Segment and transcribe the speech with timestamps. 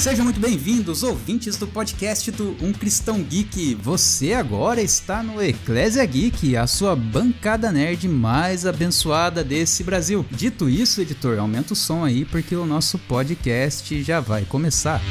[0.00, 3.74] Sejam muito bem-vindos, ouvintes do podcast do Um Cristão Geek.
[3.74, 10.24] Você agora está no Eclésia Geek, a sua bancada nerd mais abençoada desse Brasil.
[10.30, 15.02] Dito isso, editor, aumenta o som aí porque o nosso podcast já vai começar.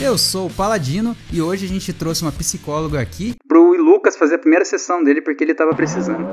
[0.00, 4.34] Eu sou o Paladino e hoje a gente trouxe uma psicóloga aqui pro Lucas fazer
[4.34, 6.26] a primeira sessão dele porque ele tava precisando.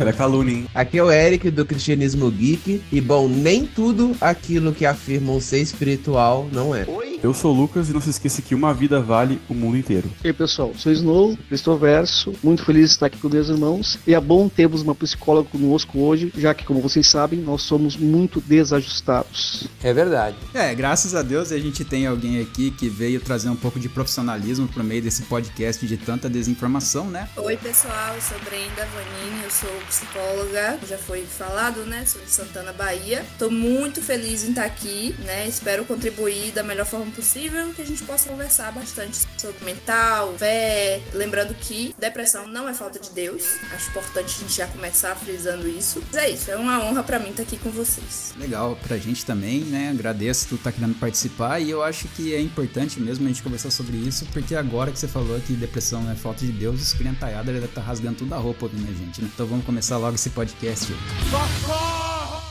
[0.00, 0.66] Era calúnia, hein?
[0.74, 2.82] Aqui é o Eric do Cristianismo Geek.
[2.90, 6.84] E bom, nem tudo aquilo que afirmam ser espiritual não é.
[7.22, 10.08] Eu sou o Lucas e não se esqueça que uma vida vale o mundo inteiro.
[10.22, 14.14] E aí pessoal, sou Snow, Cristoverso, muito feliz de estar aqui com meus irmãos e
[14.14, 18.40] é bom termos uma psicóloga conosco hoje, já que como vocês sabem, nós somos muito
[18.40, 19.68] desajustados.
[19.82, 20.36] É verdade.
[20.54, 23.88] É, graças a Deus a gente tem alguém aqui que veio trazer um pouco de
[23.88, 27.28] profissionalismo pro meio desse podcast de tanta desinformação, né?
[27.36, 32.02] Oi pessoal, eu sou Brenda Vanini, eu sou psicóloga, já foi falado, né?
[32.06, 33.26] Sou de Santana, Bahia.
[33.38, 35.46] Tô muito feliz em estar aqui, né?
[35.46, 41.02] Espero contribuir da melhor forma possível que a gente possa conversar bastante sobre mental, fé.
[41.12, 43.44] Lembrando que depressão não é falta de Deus.
[43.74, 46.02] Acho importante a gente já começar frisando isso.
[46.10, 48.32] Mas é isso, é uma honra pra mim estar aqui com vocês.
[48.38, 49.90] Legal pra gente também, né?
[49.90, 53.70] Agradeço tu tá querendo participar e eu acho que é importante mesmo a gente conversar
[53.70, 56.92] sobre isso, porque agora que você falou que depressão não é falta de Deus, os
[56.92, 59.30] criantaiada já deve estar rasgando tudo a roupa ouvindo a gente, né?
[59.32, 62.47] Então vamos começar logo esse podcast aí.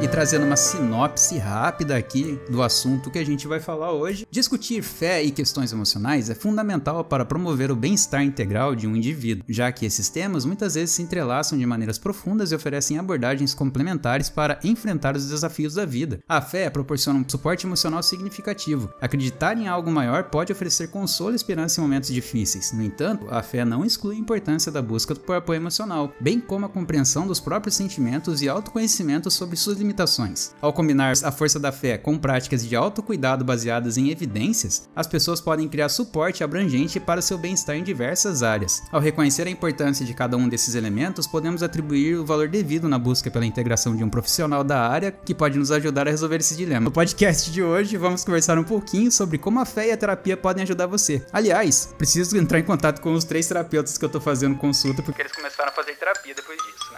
[0.00, 4.24] E trazendo uma sinopse rápida aqui do assunto que a gente vai falar hoje.
[4.30, 9.44] Discutir fé e questões emocionais é fundamental para promover o bem-estar integral de um indivíduo,
[9.48, 14.30] já que esses temas muitas vezes se entrelaçam de maneiras profundas e oferecem abordagens complementares
[14.30, 16.20] para enfrentar os desafios da vida.
[16.28, 18.92] A fé proporciona um suporte emocional significativo.
[19.00, 22.72] Acreditar em algo maior pode oferecer consolo e esperança em momentos difíceis.
[22.72, 26.66] No entanto, a fé não exclui a importância da busca por apoio emocional, bem como
[26.66, 30.54] a compreensão dos próprios sentimentos e autoconhecimento sobre suas limitações.
[30.60, 35.40] Ao combinar a força da fé com práticas de autocuidado baseadas em evidências, as pessoas
[35.40, 38.82] podem criar suporte abrangente para seu bem-estar em diversas áreas.
[38.92, 42.98] Ao reconhecer a importância de cada um desses elementos, podemos atribuir o valor devido na
[42.98, 46.56] busca pela integração de um profissional da área que pode nos ajudar a resolver esse
[46.56, 46.84] dilema.
[46.84, 50.36] No podcast de hoje, vamos conversar um pouquinho sobre como a fé e a terapia
[50.36, 51.24] podem ajudar você.
[51.32, 55.22] Aliás, preciso entrar em contato com os três terapeutas que eu tô fazendo consulta porque
[55.22, 56.47] eles começaram a fazer terapia depois?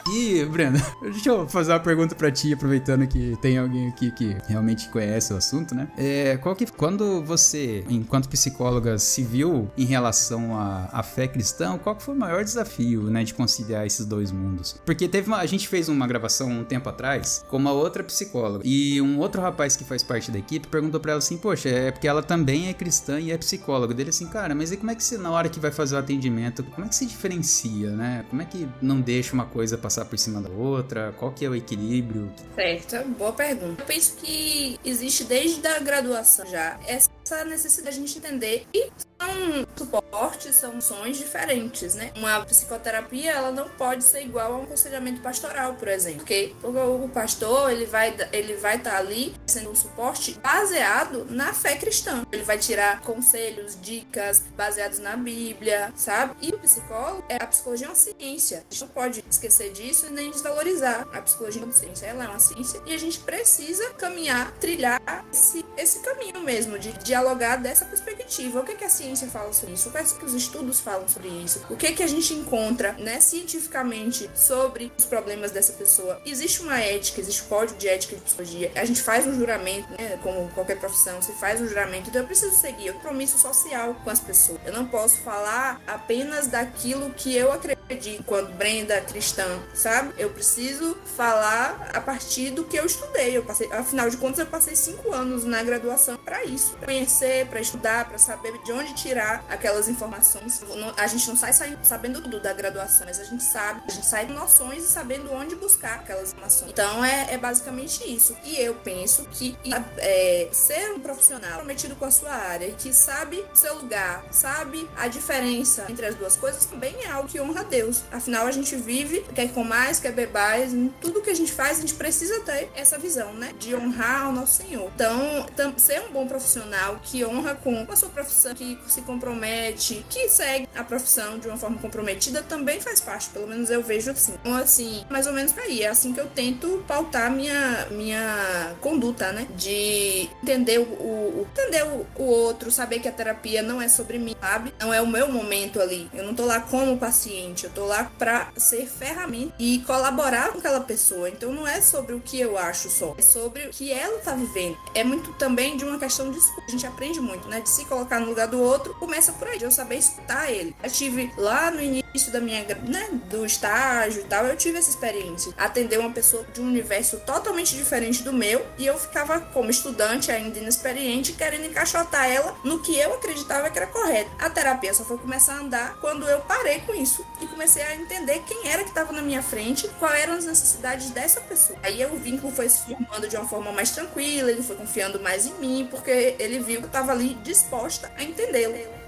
[0.09, 4.37] E, Brenda, deixa eu fazer uma pergunta para ti, aproveitando que tem alguém aqui que
[4.49, 5.89] realmente conhece o assunto, né?
[5.97, 11.79] É, qual que, quando você, enquanto psicóloga, se viu em relação à, à fé cristã,
[11.79, 14.81] qual que foi o maior desafio, né, de conciliar esses dois mundos?
[14.85, 18.63] Porque teve uma, a gente fez uma gravação um tempo atrás com uma outra psicóloga
[18.65, 21.91] e um outro rapaz que faz parte da equipe perguntou para ela assim, poxa, é
[21.91, 23.95] porque ela também é cristã e é psicóloga.
[23.95, 25.99] Dele assim, cara, mas e como é que você na hora que vai fazer o
[25.99, 28.25] atendimento, como é que se diferencia, né?
[28.29, 31.13] Como é que não deixa uma coisa passar por cima da outra?
[31.19, 32.31] Qual que é o equilíbrio?
[32.55, 33.83] Certo, boa pergunta.
[33.83, 37.11] Eu penso que existe desde a graduação já essa
[37.45, 42.13] necessidade de a gente entender e são suportes, são sons diferentes, né?
[42.17, 46.21] Uma psicoterapia, ela não pode ser igual a um aconselhamento pastoral, por exemplo.
[46.21, 51.53] Porque o pastor, ele vai ele vai estar tá ali sendo um suporte baseado na
[51.53, 52.27] fé cristã.
[52.33, 56.35] Ele vai tirar conselhos, dicas baseados na Bíblia, sabe?
[56.41, 58.59] E o psicólogo, é a psicologia é uma ciência.
[58.59, 62.07] A gente não pode esquecer disso e nem desvalorizar a psicologia como ciência.
[62.07, 65.01] Ela é uma ciência e a gente precisa caminhar, trilhar
[65.33, 68.61] esse, esse caminho mesmo, de dialogar dessa perspectiva.
[68.61, 69.89] O que, que a ciência fala sobre isso?
[69.89, 71.61] O que, é que os estudos falam sobre isso?
[71.69, 76.21] O que, que a gente encontra, né, cientificamente sobre os problemas dessa pessoa?
[76.25, 78.71] Existe uma ética, existe um código de ética de psicologia.
[78.77, 82.27] A gente faz um juramento, né, como qualquer profissão, você faz um juramento, então eu
[82.27, 84.61] preciso seguir o compromisso social com as pessoas.
[84.65, 87.80] Eu não posso falar apenas daquilo que eu acredito
[88.27, 90.13] quando Brenda cristã, sabe?
[90.19, 93.37] Eu preciso falar a partir do que eu estudei.
[93.37, 97.47] Eu passei, afinal de contas, eu passei cinco anos na graduação para isso, pra conhecer,
[97.47, 100.61] para estudar, para saber de onde tirar aquelas informações.
[100.97, 101.53] A gente não sai
[101.83, 105.33] sabendo tudo da graduação, mas a gente sabe, a gente sai com noções e sabendo
[105.33, 106.71] onde buscar aquelas informações.
[106.71, 108.37] Então é, é basicamente isso.
[108.45, 109.57] E eu penso que
[109.99, 114.89] é, ser um profissional prometido com a sua área que sabe o seu lugar, sabe
[114.97, 118.03] a diferença entre as duas coisas, também é algo que honra a Deus.
[118.13, 121.81] Afinal, a gente vive, quer comais, quer bebais, em tudo que a gente faz, a
[121.81, 123.53] gente precisa ter essa visão, né?
[123.59, 124.91] De honrar ao nosso Senhor.
[124.95, 125.47] Então,
[125.77, 130.69] ser um bom profissional que honra com a sua profissão, que se compromete, que segue
[130.75, 133.31] a profissão de uma forma comprometida, também faz parte.
[133.31, 134.35] Pelo menos eu vejo assim.
[134.41, 135.83] Então, assim, mais ou menos pra aí.
[135.83, 139.47] É assim que eu tento pautar minha, minha conduta, né?
[139.57, 144.19] De entender o, o entender o, o outro, saber que a terapia não é sobre
[144.19, 144.73] mim, sabe?
[144.79, 146.11] Não é o meu momento ali.
[146.13, 150.59] Eu não tô lá como paciente, eu tô lá pra ser ferramenta e colaborar com
[150.59, 151.29] aquela pessoa.
[151.29, 154.35] Então não é sobre o que eu acho só, é sobre o que ela tá
[154.35, 154.77] vivendo.
[154.95, 156.65] É muito também de uma questão de escuta.
[156.67, 157.61] A gente aprende muito, né?
[157.61, 160.75] De se colocar no lugar do outro, começa por aí, de eu saber escutar ele.
[160.83, 164.91] Eu tive lá no início da minha, né, do estágio e tal, eu tive essa
[164.91, 165.53] experiência.
[165.57, 170.31] Atender uma pessoa de um universo totalmente diferente do meu e eu ficava como estudante
[170.33, 174.31] ainda inexperiente querendo encaixotar ela no que eu acreditava que era correto.
[174.39, 177.95] A terapia só foi começar a andar quando eu parei com isso e comecei a
[177.97, 181.79] entender quem era que estava na minha frente, quais eram as necessidades dessa pessoa.
[181.83, 185.47] Aí o vínculo foi se formando de uma forma mais tranquila, ele foi confiando mais
[185.47, 189.01] em mim, porque ele viu que eu estava ali disposta a entendê-lo.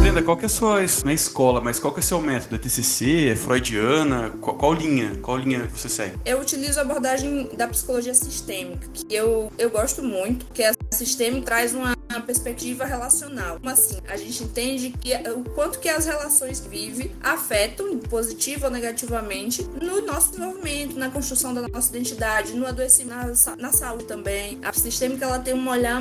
[0.00, 2.56] Brenda, qual que é a sua na escola, mas qual que é o seu método?
[2.56, 4.30] É TCC, é freudiana?
[4.40, 5.12] Qual, qual linha?
[5.20, 6.16] Qual linha você segue?
[6.24, 11.44] Eu utilizo a abordagem da psicologia sistêmica, que eu, eu gosto muito, que a sistêmica
[11.44, 13.58] traz uma perspectiva relacional.
[13.58, 13.98] Como assim?
[14.08, 20.00] A gente entende que o quanto que as relações que afetam, positivo ou negativamente, no
[20.06, 24.58] nosso desenvolvimento, na construção da nossa identidade, no adoecimento, na, na saúde também.
[24.62, 26.00] A sistêmica ela tem um olhar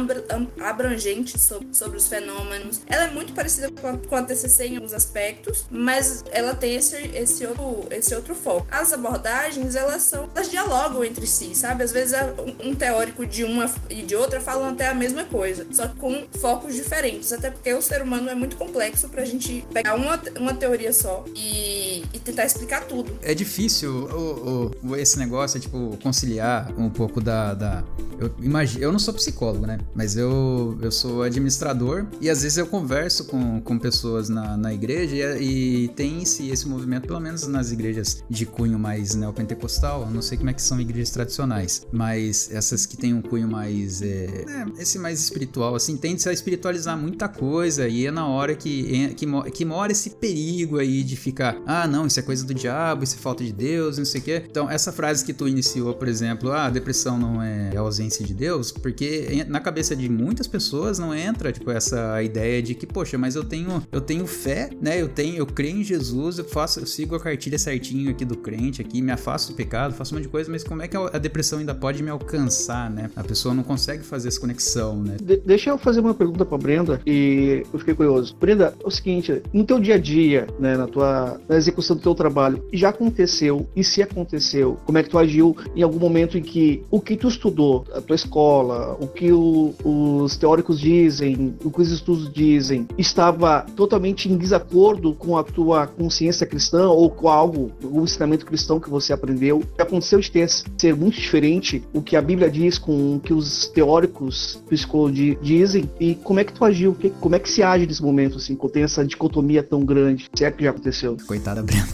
[0.62, 2.82] abrangente sobre, sobre os fenômenos.
[2.88, 6.76] Ela é muito parecida com a, com a TCC em alguns aspectos, mas ela tem
[6.76, 8.66] esse, esse, outro, esse outro foco.
[8.72, 11.84] As abordagens, elas são, elas dialogam entre si, sabe?
[11.84, 12.18] Às vezes
[12.64, 16.26] um teórico de uma e de outra falam até a mesma coisa, só que com
[16.40, 20.54] focos diferentes, até porque o ser humano é muito complexo pra gente pegar uma, uma
[20.54, 23.18] teoria só e, e tentar explicar tudo.
[23.22, 27.54] É difícil o, o, esse negócio, tipo, conciliar um pouco da.
[27.54, 27.84] da
[28.20, 29.80] eu, imagino, eu não sou psicólogo, né?
[29.94, 34.74] Mas eu, eu sou administrador e às vezes eu converso com, com pessoas na, na
[34.74, 40.02] igreja e, e tem esse, esse movimento, pelo menos nas igrejas de cunho mais neopentecostal.
[40.02, 43.48] Eu não sei como é que são igrejas tradicionais, mas essas que têm um cunho
[43.48, 44.02] mais.
[44.02, 48.56] É, é, esse mais espiritual, assim, tende a espiritualizar muita coisa e é na hora
[48.56, 52.54] que, que, que mora esse perigo aí de ficar, ah, não, isso é coisa do
[52.54, 54.44] diabo, isso é falta de Deus, não sei o quê.
[54.50, 58.72] Então, essa frase que tu iniciou, por exemplo, ah, depressão não é ausência de Deus,
[58.72, 63.36] porque na cabeça de muitas pessoas não entra, tipo, essa ideia de que, poxa, mas
[63.36, 65.02] eu tenho, eu tenho fé, né?
[65.02, 68.38] Eu tenho, eu creio em Jesus, eu faço, eu sigo a cartilha certinho aqui do
[68.38, 70.96] crente aqui, me afasto do pecado, faço um monte de coisa, mas como é que
[70.96, 73.10] a depressão ainda pode me alcançar, né?
[73.16, 75.18] A pessoa não consegue fazer essa conexão, né?
[75.22, 78.36] De deixa eu fazer uma pergunta para Brenda e eu fiquei curioso.
[78.40, 82.02] Brenda, é o seguinte, no teu dia a dia, né, na tua na execução do
[82.02, 86.38] teu trabalho, já aconteceu e se aconteceu, como é que tu agiu em algum momento
[86.38, 91.56] em que o que tu estudou, a tua escola, o que o, os teóricos dizem,
[91.64, 97.10] o que os estudos dizem, estava totalmente em desacordo com a tua consciência cristã ou
[97.10, 99.64] com algo, o ensinamento cristão que você aprendeu?
[99.78, 103.68] Aconteceu de ter ser muito diferente o que a Bíblia diz com o que os
[103.68, 106.96] teóricos psicologia dizem e como é que tu agiu?
[107.20, 110.30] Como é que se age nesse momento, assim, quando tem essa dicotomia tão grande?
[110.34, 111.18] Se é que já aconteceu?
[111.28, 111.88] Coitada, Brenda.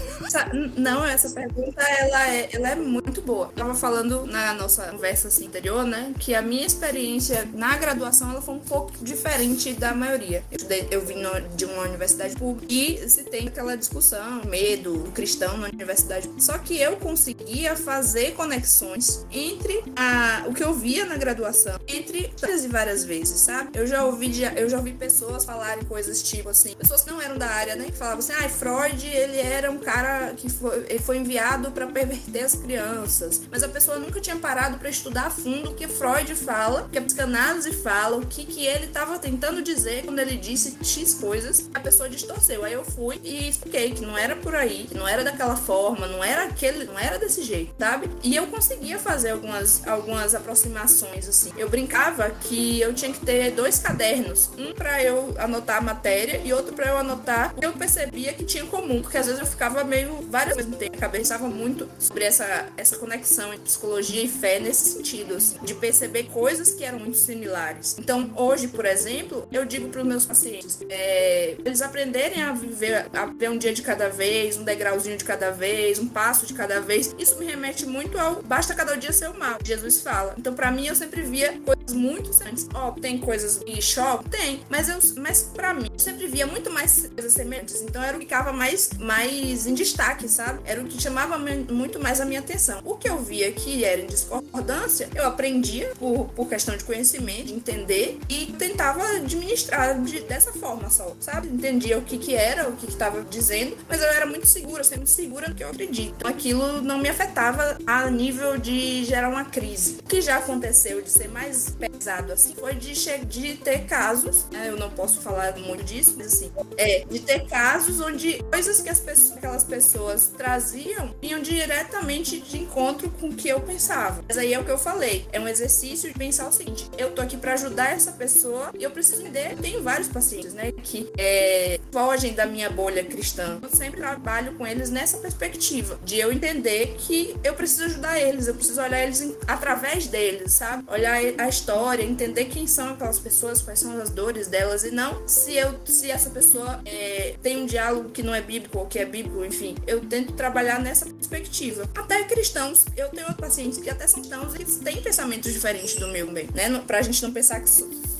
[0.77, 3.47] Não, essa pergunta, ela é, ela é muito boa.
[3.47, 8.31] Eu tava falando na nossa conversa assim, anterior, né, que a minha experiência na graduação,
[8.31, 10.43] ela foi um pouco diferente da maioria.
[10.51, 15.57] Eu, eu vim no, de uma universidade pública e se tem aquela discussão, medo cristão
[15.57, 16.29] na universidade.
[16.37, 22.31] Só que eu conseguia fazer conexões entre a, o que eu via na graduação, entre
[22.39, 23.64] várias e várias vezes, sabe?
[23.73, 27.37] Eu já ouvi, eu já ouvi pessoas falarem coisas tipo assim, pessoas que não eram
[27.37, 27.85] da área, né?
[27.85, 31.87] Que falavam assim, ah, Freud, ele era um cara que foi, ele foi enviado para
[31.87, 33.41] perverter as crianças.
[33.49, 36.97] Mas a pessoa nunca tinha parado para estudar a fundo o que Freud fala, que
[36.97, 41.69] a psicanálise fala, o que, que ele estava tentando dizer quando ele disse X coisas,
[41.73, 42.63] a pessoa distorceu.
[42.63, 46.07] Aí eu fui e expliquei que não era por aí, que não era daquela forma,
[46.07, 48.09] não era aquele, não era desse jeito, sabe?
[48.23, 51.51] E eu conseguia fazer algumas, algumas aproximações, assim.
[51.57, 56.41] Eu brincava que eu tinha que ter dois cadernos, um para eu anotar a matéria
[56.43, 59.25] e outro para eu anotar o que eu percebia que tinha em comum, porque às
[59.25, 63.65] vezes eu ficava meio várias vezes no tempo, cabeçava muito sobre essa, essa conexão entre
[63.65, 67.95] psicologia e fé nesse sentido, assim, de perceber coisas que eram muito similares.
[67.99, 73.07] Então, hoje, por exemplo, eu digo para os meus pacientes, é, eles aprenderem a viver,
[73.13, 76.53] a ver um dia de cada vez, um degrauzinho de cada vez, um passo de
[76.53, 77.15] cada vez.
[77.17, 79.57] Isso me remete muito ao basta cada dia ser o mal.
[79.63, 80.35] Jesus fala.
[80.37, 82.67] Então, para mim, eu sempre via coisas muito semelhantes.
[82.73, 84.23] Ó, oh, tem coisas que chocam?
[84.29, 87.81] Tem, mas eu, mas para mim, eu sempre via muito mais coisas semelhantes.
[87.81, 90.59] Então, era o que ficava mais, mais em destaque, sabe?
[90.65, 92.81] Era o que chamava muito mais a minha atenção.
[92.83, 97.45] O que eu via que era em discordância, eu aprendia por, por questão de conhecimento,
[97.45, 101.47] de entender e tentava administrar de, dessa forma só, sabe?
[101.47, 104.83] Entendia o que que era, o que que tava dizendo, mas eu era muito segura,
[104.83, 106.15] sempre segura do que eu acredito.
[106.17, 109.99] Então, aquilo não me afetava a nível de gerar uma crise.
[110.03, 112.95] O que já aconteceu de ser mais pesado assim foi de,
[113.41, 117.45] de ter casos, né, eu não posso falar muito disso, mas assim, é, de ter
[117.47, 123.35] casos onde coisas que as pessoas, aquelas pessoas traziam vinham diretamente de encontro com o
[123.35, 124.23] que eu pensava.
[124.27, 127.11] Mas aí é o que eu falei, é um exercício de pensar o seguinte, eu
[127.11, 131.11] tô aqui para ajudar essa pessoa e eu preciso entender, tenho vários pacientes, né, que
[131.17, 133.59] é, fogem da minha bolha cristã.
[133.61, 138.47] Eu sempre trabalho com eles nessa perspectiva de eu entender que eu preciso ajudar eles,
[138.47, 140.83] eu preciso olhar eles através deles, sabe?
[140.87, 145.27] Olhar a história, entender quem são aquelas pessoas, quais são as dores delas e não
[145.27, 148.99] se eu se essa pessoa é, tem um diálogo que não é bíblico ou que
[148.99, 149.75] é bíblico, enfim.
[149.87, 151.89] Eu tento trabalhar nessa perspectiva.
[151.95, 156.31] Até cristãos, eu tenho pacientes que até são cristãos e têm pensamentos diferentes do meu
[156.31, 156.81] bem, né?
[156.85, 157.69] Pra gente não pensar que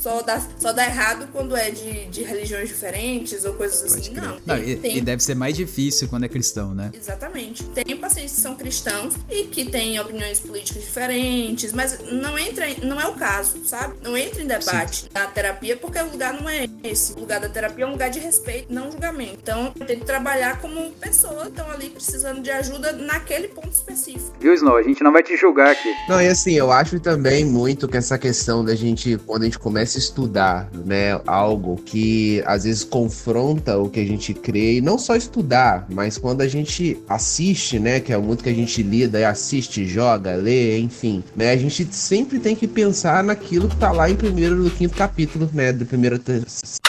[0.05, 4.13] só dá, só dá errado quando é de, de religiões diferentes ou coisas assim.
[4.13, 4.37] Não.
[4.45, 4.97] não e, tem...
[4.97, 6.91] e, deve ser mais difícil quando é cristão, né?
[6.93, 7.63] Exatamente.
[7.63, 13.01] Tem pacientes que são cristãos e que têm opiniões políticas diferentes, mas não entra, não
[13.01, 13.95] é o caso, sabe?
[14.03, 15.07] Não entra em debate Sim.
[15.11, 17.13] na terapia porque o lugar não é esse.
[17.13, 19.39] O lugar da terapia é um lugar de respeito, não julgamento.
[19.41, 24.35] Então, tem que trabalhar como pessoa, estão ali precisando de ajuda naquele ponto específico.
[24.39, 24.77] Viu, Snow?
[24.77, 25.91] A gente não vai te julgar aqui.
[26.07, 29.57] Não, e assim, eu acho também muito que essa questão da gente, quando a gente
[29.57, 34.97] começa estudar, né, algo que às vezes confronta o que a gente crê, e não
[34.97, 39.27] só estudar, mas quando a gente assiste, né, que é muito que a gente lida,
[39.27, 44.09] assiste, joga, lê, enfim, né, a gente sempre tem que pensar naquilo que tá lá
[44.09, 46.19] em primeiro do quinto capítulo, né, do primeiro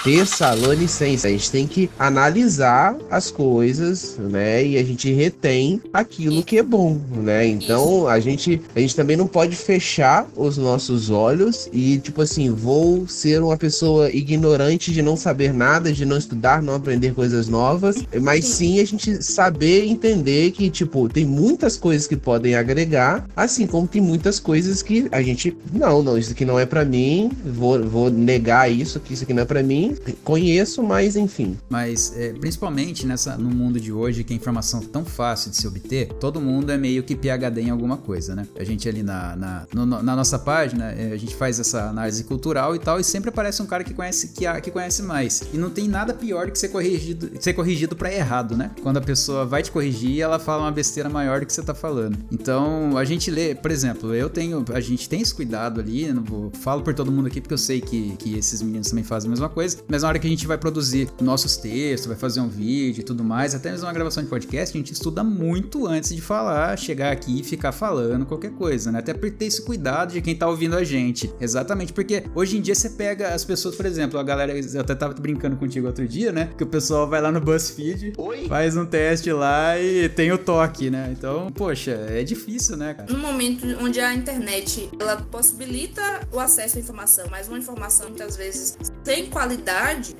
[0.02, 1.26] Tessalonicense.
[1.26, 6.62] A gente tem que analisar as coisas, né, e a gente retém aquilo que é
[6.62, 7.46] bom, né?
[7.46, 12.50] Então, a gente a gente também não pode fechar os nossos olhos e tipo assim,
[12.50, 17.48] vou ser uma pessoa ignorante de não saber nada, de não estudar, não aprender coisas
[17.48, 23.26] novas, mas sim a gente saber entender que, tipo, tem muitas coisas que podem agregar,
[23.36, 26.84] assim como tem muitas coisas que a gente, não, não, isso aqui não é para
[26.84, 31.56] mim, vou, vou negar isso, que isso aqui não é para mim, conheço, mas enfim.
[31.68, 35.56] Mas, é, principalmente nessa, no mundo de hoje, que a informação é tão fácil de
[35.56, 38.46] se obter, todo mundo é meio que PHD em alguma coisa, né?
[38.58, 42.24] A gente ali na, na, no, na nossa página, é, a gente faz essa análise
[42.24, 45.42] cultural e tal, e sempre aparece um cara que conhece que, que conhece mais.
[45.52, 48.70] E não tem nada pior do que ser corrigido, ser corrigido para errado, né?
[48.82, 51.74] Quando a pessoa vai te corrigir, ela fala uma besteira maior do que você tá
[51.74, 52.18] falando.
[52.30, 56.22] Então, a gente lê, por exemplo, eu tenho, a gente tem esse cuidado ali, não
[56.22, 59.28] vou, falo por todo mundo aqui porque eu sei que, que esses meninos também fazem
[59.28, 62.40] a mesma coisa, mas na hora que a gente vai produzir nossos textos, vai fazer
[62.40, 65.86] um vídeo e tudo mais, até mesmo uma gravação de podcast, a gente estuda muito
[65.86, 68.98] antes de falar, chegar aqui e ficar falando qualquer coisa, né?
[68.98, 71.32] Até por ter esse cuidado de quem tá ouvindo a gente.
[71.40, 74.94] Exatamente, porque hoje em dia você pega as pessoas, por exemplo, a galera, eu até
[74.94, 76.50] tava brincando contigo outro dia, né?
[76.56, 78.46] Que o pessoal vai lá no BuzzFeed, Oi?
[78.48, 81.14] faz um teste lá e tem o toque, né?
[81.16, 83.12] Então, poxa, é difícil, né, cara?
[83.12, 88.36] Num momento onde a internet, ela possibilita o acesso à informação, mas uma informação muitas
[88.36, 89.65] vezes sem qualidade,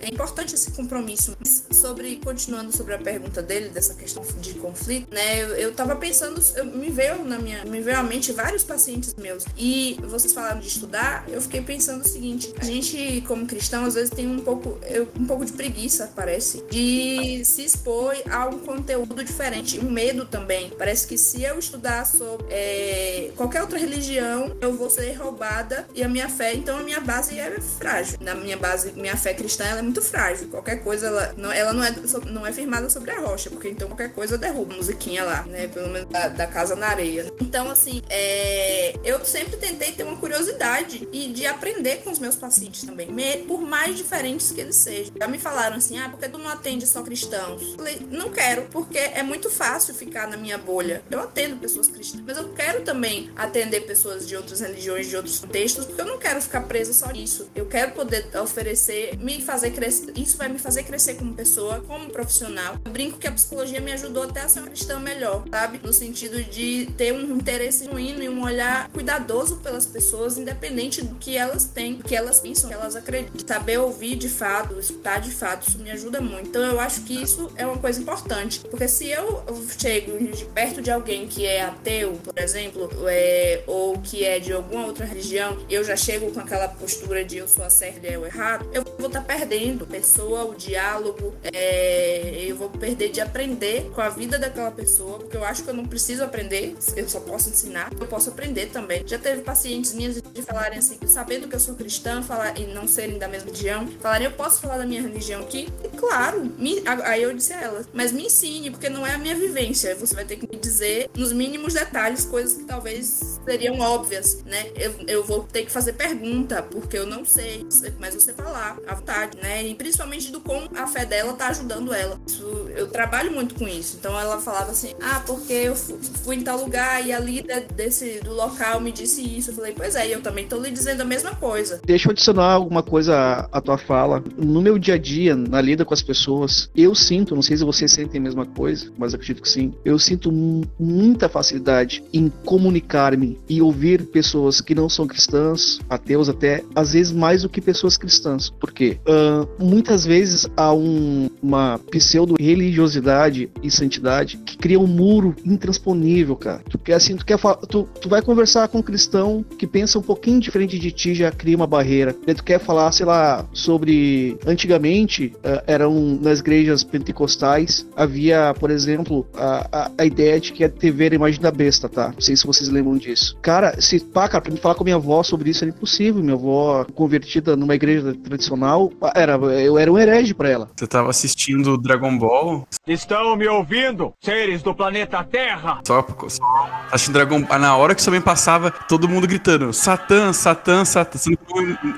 [0.01, 1.37] é importante esse compromisso.
[1.71, 5.43] Sobre, continuando sobre a pergunta dele, dessa questão de conflito, né?
[5.43, 9.15] Eu, eu tava pensando, eu, me veio na minha, me veio à mente vários pacientes
[9.15, 9.45] meus.
[9.57, 13.95] E vocês falaram de estudar, eu fiquei pensando o seguinte, a gente, como cristão, às
[13.95, 14.79] vezes tem um pouco,
[15.19, 19.79] um pouco de preguiça, parece, de se expor a um conteúdo diferente.
[19.79, 20.71] Um medo também.
[20.77, 26.03] Parece que se eu estudar sobre é, qualquer outra religião, eu vou ser roubada e
[26.03, 28.19] a minha fé, então a minha base é frágil.
[28.21, 30.49] Na minha base, minha fé cristã, ela é muito frágil.
[30.49, 31.95] Qualquer coisa, ela não, ela não, é,
[32.31, 34.75] não é firmada sobre a rocha, porque então qualquer coisa derruba.
[34.75, 35.69] Musiquinha lá, né?
[35.69, 37.33] Pelo menos da, da casa na areia.
[37.41, 42.37] Então, assim, é, eu sempre tentei ter uma curiosidade e de aprender com os meus
[42.37, 43.09] pacientes também,
[43.47, 45.15] por mais diferentes que eles sejam.
[45.19, 47.75] Já me falaram assim, ah, porque tu não atende só cristãos?
[47.75, 51.03] Falei, não quero, porque é muito fácil ficar na minha bolha.
[51.11, 55.39] Eu atendo pessoas cristãs, mas eu quero também atender pessoas de outras religiões, de outros
[55.39, 57.49] contextos, porque eu não quero ficar presa só nisso.
[57.55, 62.09] Eu quero poder oferecer, me fazer crescer, isso vai me fazer crescer como pessoa, como
[62.11, 62.77] profissional.
[62.85, 65.81] Eu brinco que a psicologia me ajudou até a ser uma cristã melhor, sabe?
[65.83, 71.17] No sentido de ter um interesse genuíno e um olhar cuidadoso pelas pessoas, independente do
[71.17, 73.45] que elas têm, do que elas pensam, que elas acreditam.
[73.45, 76.49] Saber ouvir de fato, escutar de fato, isso me ajuda muito.
[76.49, 78.61] Então eu acho que isso é uma coisa importante.
[78.61, 79.43] Porque se eu
[79.77, 84.53] chego de perto de alguém que é ateu, por exemplo, é, ou que é de
[84.53, 88.13] alguma outra religião, eu já chego com aquela postura de eu sou a certa e
[88.13, 93.21] é o errado, eu vou tá perdendo pessoa, o diálogo, é, eu vou perder de
[93.21, 97.09] aprender com a vida daquela pessoa, porque eu acho que eu não preciso aprender, eu
[97.09, 99.03] só posso ensinar, eu posso aprender também.
[99.07, 102.87] Já teve pacientes minhas de falarem assim, sabendo que eu sou cristã, falar, e não
[102.87, 105.69] serem da mesma religião, falarem, eu posso falar da minha religião aqui?
[105.97, 106.53] claro.
[106.59, 109.95] Me, aí eu disse a ela, mas me ensine, porque não é a minha vivência.
[109.97, 114.71] Você vai ter que me dizer nos mínimos detalhes coisas que talvez seriam óbvias, né?
[114.77, 117.67] Eu, eu vou ter que fazer pergunta, porque eu não sei,
[117.99, 118.97] mas você falar à
[119.43, 119.67] né?
[119.67, 122.19] E principalmente do como a fé dela tá ajudando ela.
[122.27, 123.97] Isso, eu trabalho muito com isso.
[123.99, 128.21] Então ela falava assim: ah, porque eu fui em tal lugar e a líder desse,
[128.21, 129.51] do local me disse isso.
[129.51, 131.81] Eu falei, pois é, eu também tô lhe dizendo a mesma coisa.
[131.85, 134.23] Deixa eu adicionar alguma coisa à tua fala.
[134.37, 137.65] No meu dia a dia, na lida com as pessoas, eu sinto, não sei se
[137.65, 139.73] vocês sentem a mesma coisa, mas acredito que sim.
[139.85, 140.33] Eu sinto
[140.79, 147.13] muita facilidade em comunicar-me e ouvir pessoas que não são cristãs, ateus até, às vezes
[147.13, 148.51] mais do que pessoas cristãs.
[148.51, 148.96] Por quê?
[149.07, 156.63] Uh, muitas vezes há um, uma pseudo-religiosidade e santidade que cria um muro intransponível, cara.
[156.69, 157.39] Tu quer assim, tu quer
[157.69, 161.31] tu, tu vai conversar com um cristão que pensa um pouquinho diferente de ti, já
[161.31, 162.13] cria uma barreira.
[162.13, 169.27] Tu quer falar, sei lá, sobre antigamente uh, eram nas igrejas pentecostais havia, por exemplo,
[169.35, 172.13] a, a, a ideia de que a TV era imagem da besta, tá?
[172.13, 173.37] Não sei se vocês lembram disso.
[173.43, 176.23] Cara, se pá, cara, pra me falar com minha avó sobre isso era impossível.
[176.23, 180.69] Minha avó convertida numa igreja tradicional, era eu era um herege para ela.
[180.77, 182.67] Você tava assistindo Dragon Ball?
[182.87, 185.81] Estão me ouvindo, seres do planeta Terra?
[185.87, 187.59] Só, só assistindo Dragon Ball.
[187.59, 191.19] Na hora que também passava, todo mundo gritando: Satã, Satã, Satã.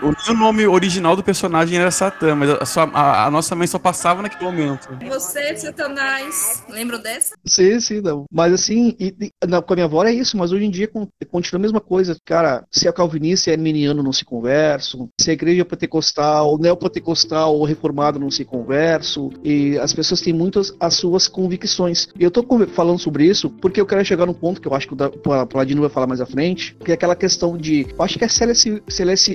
[0.02, 3.66] O, o nome original do personagem era Satã, mas a, sua, a, a, nossa mãe
[3.66, 4.88] só passava naquele momento.
[5.08, 7.34] Você, Satanás, lembram dessa?
[7.44, 8.24] Sim, sim, não.
[8.32, 10.88] Mas assim, e, e, na, com a minha avó é isso, mas hoje em dia
[11.30, 12.16] continua a mesma coisa.
[12.24, 16.58] Cara, se é calvinista e é arminiano não se conversam, se a igreja é pentecostal,
[16.68, 22.08] neopentecostal ou reformado não se conversam, e as pessoas têm muitas as suas convicções.
[22.18, 24.86] E eu tô falando sobre isso porque eu quero chegar num ponto que eu acho
[24.86, 27.86] que o Paladino vai falar mais à frente, que é aquela questão de.
[27.96, 28.82] Eu acho que é C.S.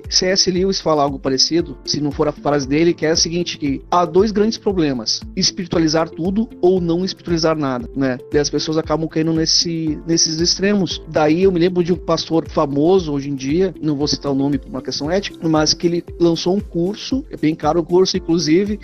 [0.10, 0.52] C.S.
[0.52, 3.82] Lewis fala algo parecido, se não for a frase dele, que é a seguinte: que
[3.90, 8.18] há dois grandes problemas: espiritualizar tudo ou não espiritualizar nada, né?
[8.32, 11.02] E as pessoas acabam caindo nesse, nesses extremos.
[11.08, 14.36] Daí eu me lembro de um pastor famoso hoje em dia, não vou citar o
[14.36, 17.84] nome por uma questão ética, mas que ele lançou um curso, é bem caro o
[17.84, 18.80] curso, inclusive,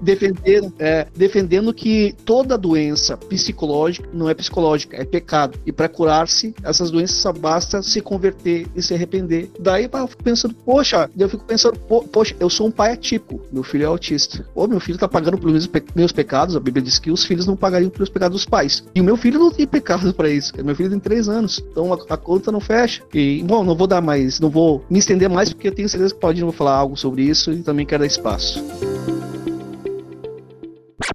[0.00, 5.58] defendendo, é, defendendo que toda doença psicológica não é psicológica, é pecado.
[5.66, 9.50] E para curar-se, essas doenças só basta se converter e se arrepender.
[9.58, 11.78] Daí eu fico pensando, poxa, eu fico pensando,
[12.12, 14.46] poxa, eu sou um pai atípico, meu filho é autista.
[14.54, 17.56] Ou meu filho tá pagando pelos meus pecados, a Bíblia diz que os filhos não
[17.56, 18.84] pagariam pelos pecados dos pais.
[18.94, 21.92] E o meu filho não tem pecado para isso, meu filho tem três anos, então
[21.92, 23.02] a, a, conta não fecha.
[23.12, 26.14] E, bom, não vou dar mais, não vou me estender mais, porque eu tenho certeza
[26.14, 28.62] que pode falar algo sobre isso e também quero dar espaço.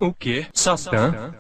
[0.02, 0.46] O que?
[0.54, 1.34] Satã?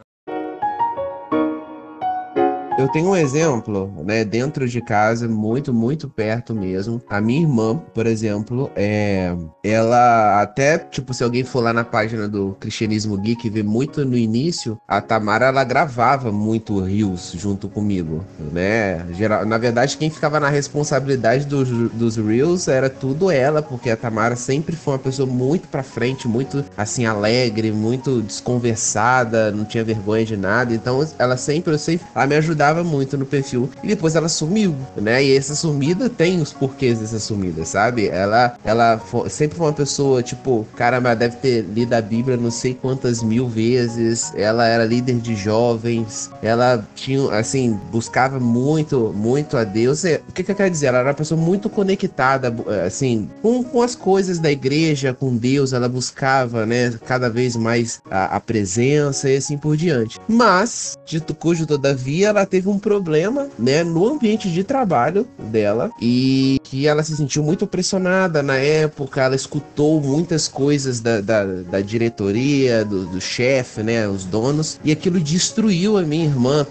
[2.78, 7.02] Eu tenho um exemplo, né, dentro de casa, muito, muito perto mesmo.
[7.10, 9.34] A minha irmã, por exemplo, é,
[9.64, 14.18] ela até, tipo, se alguém for lá na página do Cristianismo Geek ver muito no
[14.18, 19.06] início, a Tamara, ela gravava muito rios junto comigo, né?
[19.14, 23.96] Geral, na verdade, quem ficava na responsabilidade dos, dos reels era tudo ela, porque a
[23.96, 29.84] Tamara sempre foi uma pessoa muito pra frente, muito, assim, alegre, muito desconversada, não tinha
[29.84, 30.74] vergonha de nada.
[30.74, 33.69] Então, ela sempre, eu sempre, ela me ajudava muito no perfil.
[33.84, 35.23] E depois ela sumiu, né?
[35.23, 38.08] E essa sumida tem os porquês dessa sumida, sabe?
[38.08, 42.38] Ela, ela foi, sempre foi uma pessoa, tipo, cara, mas deve ter lido a Bíblia
[42.38, 44.32] não sei quantas mil vezes.
[44.36, 46.30] Ela era líder de jovens.
[46.41, 50.04] Ela tinha, assim, buscava muito, muito a Deus.
[50.04, 50.88] E, o que, que eu quero dizer?
[50.88, 52.54] Ela era uma pessoa muito conectada,
[52.86, 55.73] assim, com, com as coisas da igreja, com Deus.
[55.73, 60.19] Ela buscava, né, cada vez mais a, a presença e assim por diante.
[60.28, 66.58] Mas, dito cujo, todavia, ela teve um problema, né, no ambiente de trabalho dela e
[66.63, 69.22] que ela se sentiu muito pressionada na época.
[69.22, 74.91] Ela escutou muitas coisas da, da, da diretoria, do, do chefe, né, os donos, e
[74.94, 76.65] aquilo destruiu a minha irmã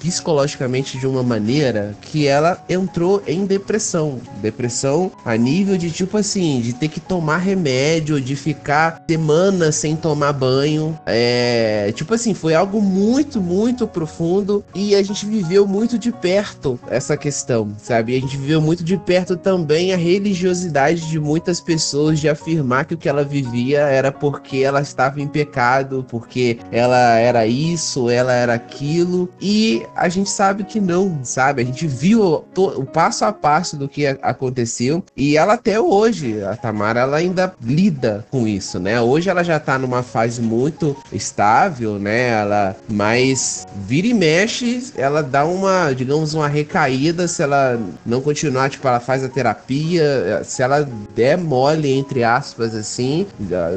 [0.00, 4.18] psicologicamente de uma maneira que ela entrou em depressão.
[4.40, 9.96] Depressão a nível de tipo assim, de ter que tomar remédio, de ficar semanas sem
[9.96, 10.98] tomar banho.
[11.04, 16.78] É, tipo assim, foi algo muito, muito profundo e a gente viveu muito de perto
[16.88, 18.16] essa questão, sabe?
[18.16, 22.94] A gente viveu muito de perto também a religiosidade de muitas pessoas de afirmar que
[22.94, 28.32] o que ela vivia era porque ela estava em pecado, porque ela era isso, ela
[28.32, 31.62] era aquilo, e a gente sabe que não, sabe?
[31.62, 36.56] A gente viu o passo a passo do que aconteceu e ela até hoje, a
[36.56, 39.00] Tamara, ela ainda lida com isso, né?
[39.00, 42.30] Hoje ela já tá numa fase muito estável, né?
[42.30, 48.70] Ela mais vira e mexe ela dá uma, digamos, uma recaída se ela não continuar,
[48.70, 53.26] tipo, ela faz a terapia, se ela der mole, entre aspas, assim,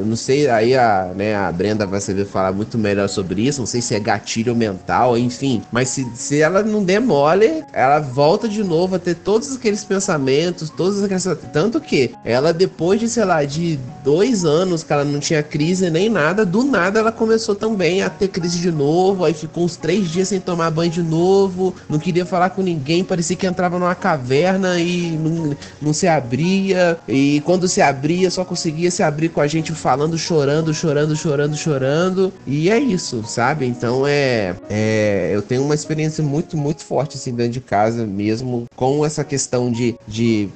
[0.04, 3.66] não sei, aí a, né, a Brenda vai saber falar muito melhor sobre isso, não
[3.66, 8.48] sei se é gatilho mental, enfim, mas se, se ela não der mole, ela volta
[8.48, 13.24] de novo a ter todos aqueles pensamentos, todas aquelas, tanto que ela depois de, sei
[13.24, 17.54] lá, de dois anos que ela não tinha crise nem nada, do nada ela começou
[17.54, 21.02] também a ter crise de novo, aí ficou uns três dias sem tomar banho de
[21.02, 26.06] novo, não queria falar com ninguém, parecia que entrava numa caverna e não, não se
[26.06, 31.16] abria, e quando se abria só conseguia se abrir com a gente falando, chorando, chorando,
[31.16, 33.66] chorando, chorando, e é isso, sabe?
[33.66, 38.66] Então é, é eu tenho uma experiência muito, muito forte assim dentro de casa mesmo,
[38.74, 40.48] com essa questão de, de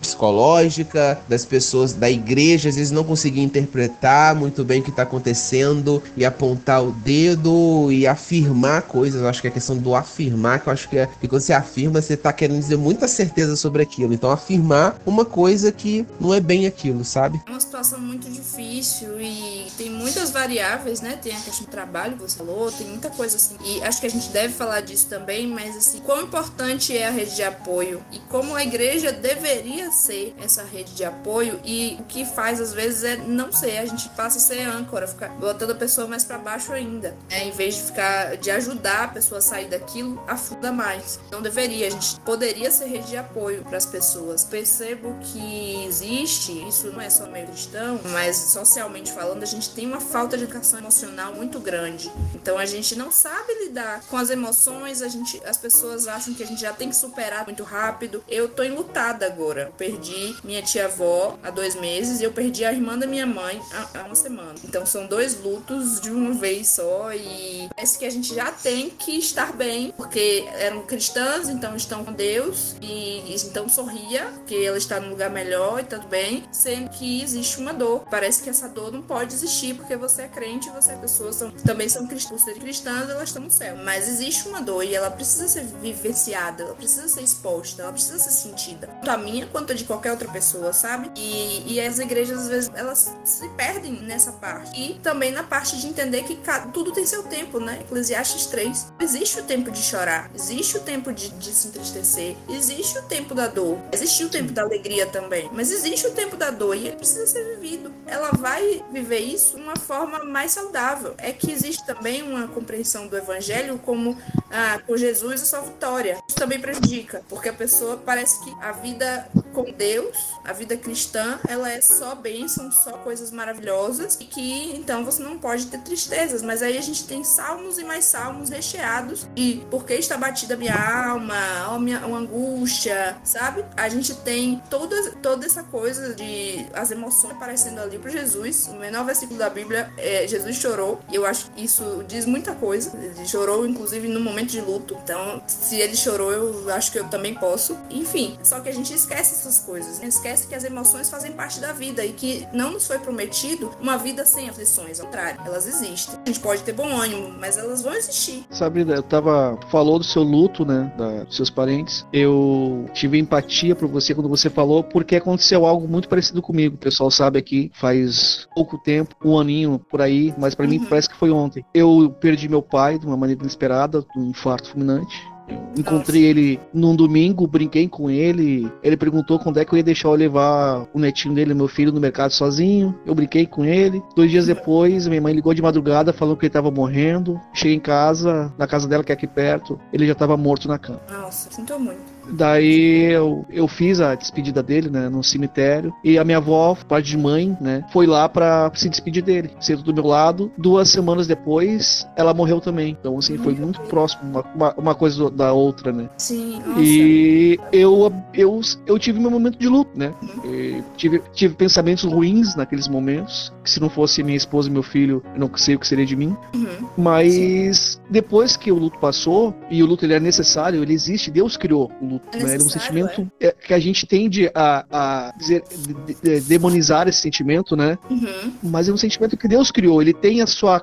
[0.00, 5.02] psicológica, das pessoas da igreja, às vezes não conseguir interpretar muito bem o que está
[5.02, 9.20] acontecendo e apontar o dedo e afirmar coisas.
[9.22, 11.52] Eu acho que é questão do afirmar, que eu acho que, é, que quando você
[11.52, 14.12] afirma, você está querendo dizer muita certeza sobre aquilo.
[14.12, 17.40] Então, afirmar uma coisa que não é bem aquilo, sabe?
[17.46, 21.18] É uma situação muito difícil e tem muitas variáveis, né?
[21.22, 23.56] Tem a questão do trabalho, você falou, tem muita coisa assim.
[23.64, 27.10] E acho que a gente deve falar disso também, mas assim, quão importante é a
[27.10, 32.04] rede de apoio e como a igreja deveria ser essa rede de apoio e o
[32.04, 35.70] que faz às vezes é não ser, a gente passa a ser âncora, ficar botando
[35.70, 37.14] a pessoa mais para baixo ainda.
[37.30, 41.18] É, em vez de ficar de ajudar a pessoa sair daquilo, afunda mais.
[41.30, 44.44] Não deveria, a gente poderia ser rede de apoio para as pessoas.
[44.44, 49.86] Percebo que existe, isso não é só meio cristão, mas socialmente falando, a gente tem
[49.86, 52.10] uma falta de educação emocional muito grande.
[52.34, 56.42] Então a gente não sabe lidar com as emoções, a gente as pessoas acham que
[56.42, 58.22] a gente já tem que superar muito rápido.
[58.28, 59.62] Eu tô enlutada agora.
[59.62, 63.60] Eu perdi minha tia-avó há dois meses e eu perdi a irmã da minha mãe
[63.72, 64.54] há, há uma semana.
[64.64, 68.90] Então são dois lutos de uma vez só e parece que a gente já tem
[68.90, 74.78] que estar bem, porque eram cristãs, então estão com Deus e, então sorria, porque ela
[74.78, 78.04] está num lugar melhor e tudo bem, sendo que existe uma dor.
[78.10, 81.50] Parece que essa dor não pode existir porque você é crente, você é pessoa, são,
[81.50, 83.76] também são cristãs, cristãs, elas estão no céu.
[83.76, 88.18] Mas existe uma dor e ela precisa ser vivenciada, ela precisa ser exposta, ela precisa
[88.18, 88.86] ser sentida.
[88.86, 91.10] Tanto a minha quanto a de qualquer outra pessoa, sabe?
[91.16, 94.78] E, e as igrejas, às vezes, elas se perdem nessa parte.
[94.78, 96.38] E também na parte de entender que
[96.72, 97.78] tudo tem seu tempo, né?
[97.80, 98.92] Eclesiastes 3.
[99.00, 103.34] Existe o tempo de chorar, existe o tempo de, de se entristecer, existe o tempo
[103.34, 106.88] da dor, existe o tempo da alegria também, mas existe o tempo da dor e
[106.88, 107.92] ele precisa ser vivido.
[108.06, 111.14] Ela vai viver isso de uma forma mais saudável.
[111.18, 114.16] É que existe também uma compreensão do evangelho como
[114.50, 116.18] ah, com Jesus a sua vitória.
[116.28, 121.38] Isso também prejudica, porque a pessoa parece que a vida com Deus, a vida cristã,
[121.46, 126.42] ela é só bênção, só coisas maravilhosas e que então você não pode ter tristezas.
[126.42, 130.56] Mas aí a gente tem salmos e mais salmos recheados de por que está batida
[130.56, 131.34] minha alma,
[131.68, 133.64] ó, minha, uma angústia, sabe?
[133.76, 138.68] A gente tem toda, toda essa coisa de as emoções aparecendo ali para Jesus.
[138.68, 141.00] O menor versículo da Bíblia é Jesus chorou.
[141.10, 142.96] E eu acho que isso diz muita coisa.
[142.96, 144.96] Ele chorou, inclusive, no momento de luto.
[145.02, 147.76] Então, se ele chorou, eu acho que eu também posso.
[147.90, 149.98] Enfim, só que a gente esquece essas coisas.
[149.98, 150.06] Né?
[150.06, 153.96] Esquece que as emoções fazem parte da vida e que não nos foi prometido uma
[153.96, 155.00] vida sem aflições.
[155.00, 156.18] Ao contrário, elas existem.
[156.24, 158.46] A gente pode ter bom ânimo, mas elas vão existir.
[158.50, 159.58] Sabrina, eu tava.
[159.68, 160.92] Falou do seu luto, né?
[160.96, 162.06] Da, dos seus parentes.
[162.12, 166.76] Eu tive empatia por você quando você falou, porque aconteceu algo muito parecido comigo.
[166.76, 170.70] O pessoal sabe aqui, faz pouco tempo, um aninho por aí, mas para uhum.
[170.70, 171.64] mim parece que foi ontem.
[171.74, 175.31] Eu perdi meu pai de uma maneira inesperada, de um infarto fulminante.
[175.76, 178.70] Encontrei ele num domingo, brinquei com ele.
[178.82, 181.92] Ele perguntou quando é que eu ia deixar eu levar o netinho dele, meu filho,
[181.92, 182.94] no mercado sozinho.
[183.06, 184.02] Eu brinquei com ele.
[184.14, 187.40] Dois dias depois, minha mãe ligou de madrugada falando que ele tava morrendo.
[187.54, 190.78] Cheguei em casa, na casa dela, que é aqui perto, ele já tava morto na
[190.78, 191.00] cama.
[191.10, 192.11] Nossa, sinto muito.
[192.30, 195.92] Daí eu, eu fiz a despedida dele, né, no cemitério.
[196.04, 199.50] E a minha avó, pai de mãe, né, foi lá para se despedir dele.
[199.60, 200.50] Sentou do meu lado.
[200.56, 202.96] Duas semanas depois, ela morreu também.
[202.98, 206.08] Então, assim, foi muito próximo, uma, uma, coisa da outra, né.
[206.16, 206.80] Sim, nossa.
[206.80, 210.12] E eu, eu, eu tive meu momento de luto, né.
[210.22, 210.82] Uhum.
[210.96, 213.52] Tive, tive pensamentos ruins naqueles momentos.
[213.62, 216.06] Que se não fosse minha esposa e meu filho, eu não sei o que seria
[216.06, 216.36] de mim.
[216.54, 216.88] Uhum.
[216.96, 218.00] Mas Sim.
[218.10, 221.90] depois que o luto passou, e o luto ele é necessário, ele existe, Deus criou
[222.00, 222.54] o luto é né?
[222.54, 223.52] Ele é um sentimento é?
[223.52, 225.62] que a gente tende a, a dizer,
[226.06, 227.98] de, de, demonizar esse sentimento, né?
[228.10, 228.52] Uhum.
[228.62, 230.00] Mas é um sentimento que Deus criou.
[230.00, 230.82] Ele tem a sua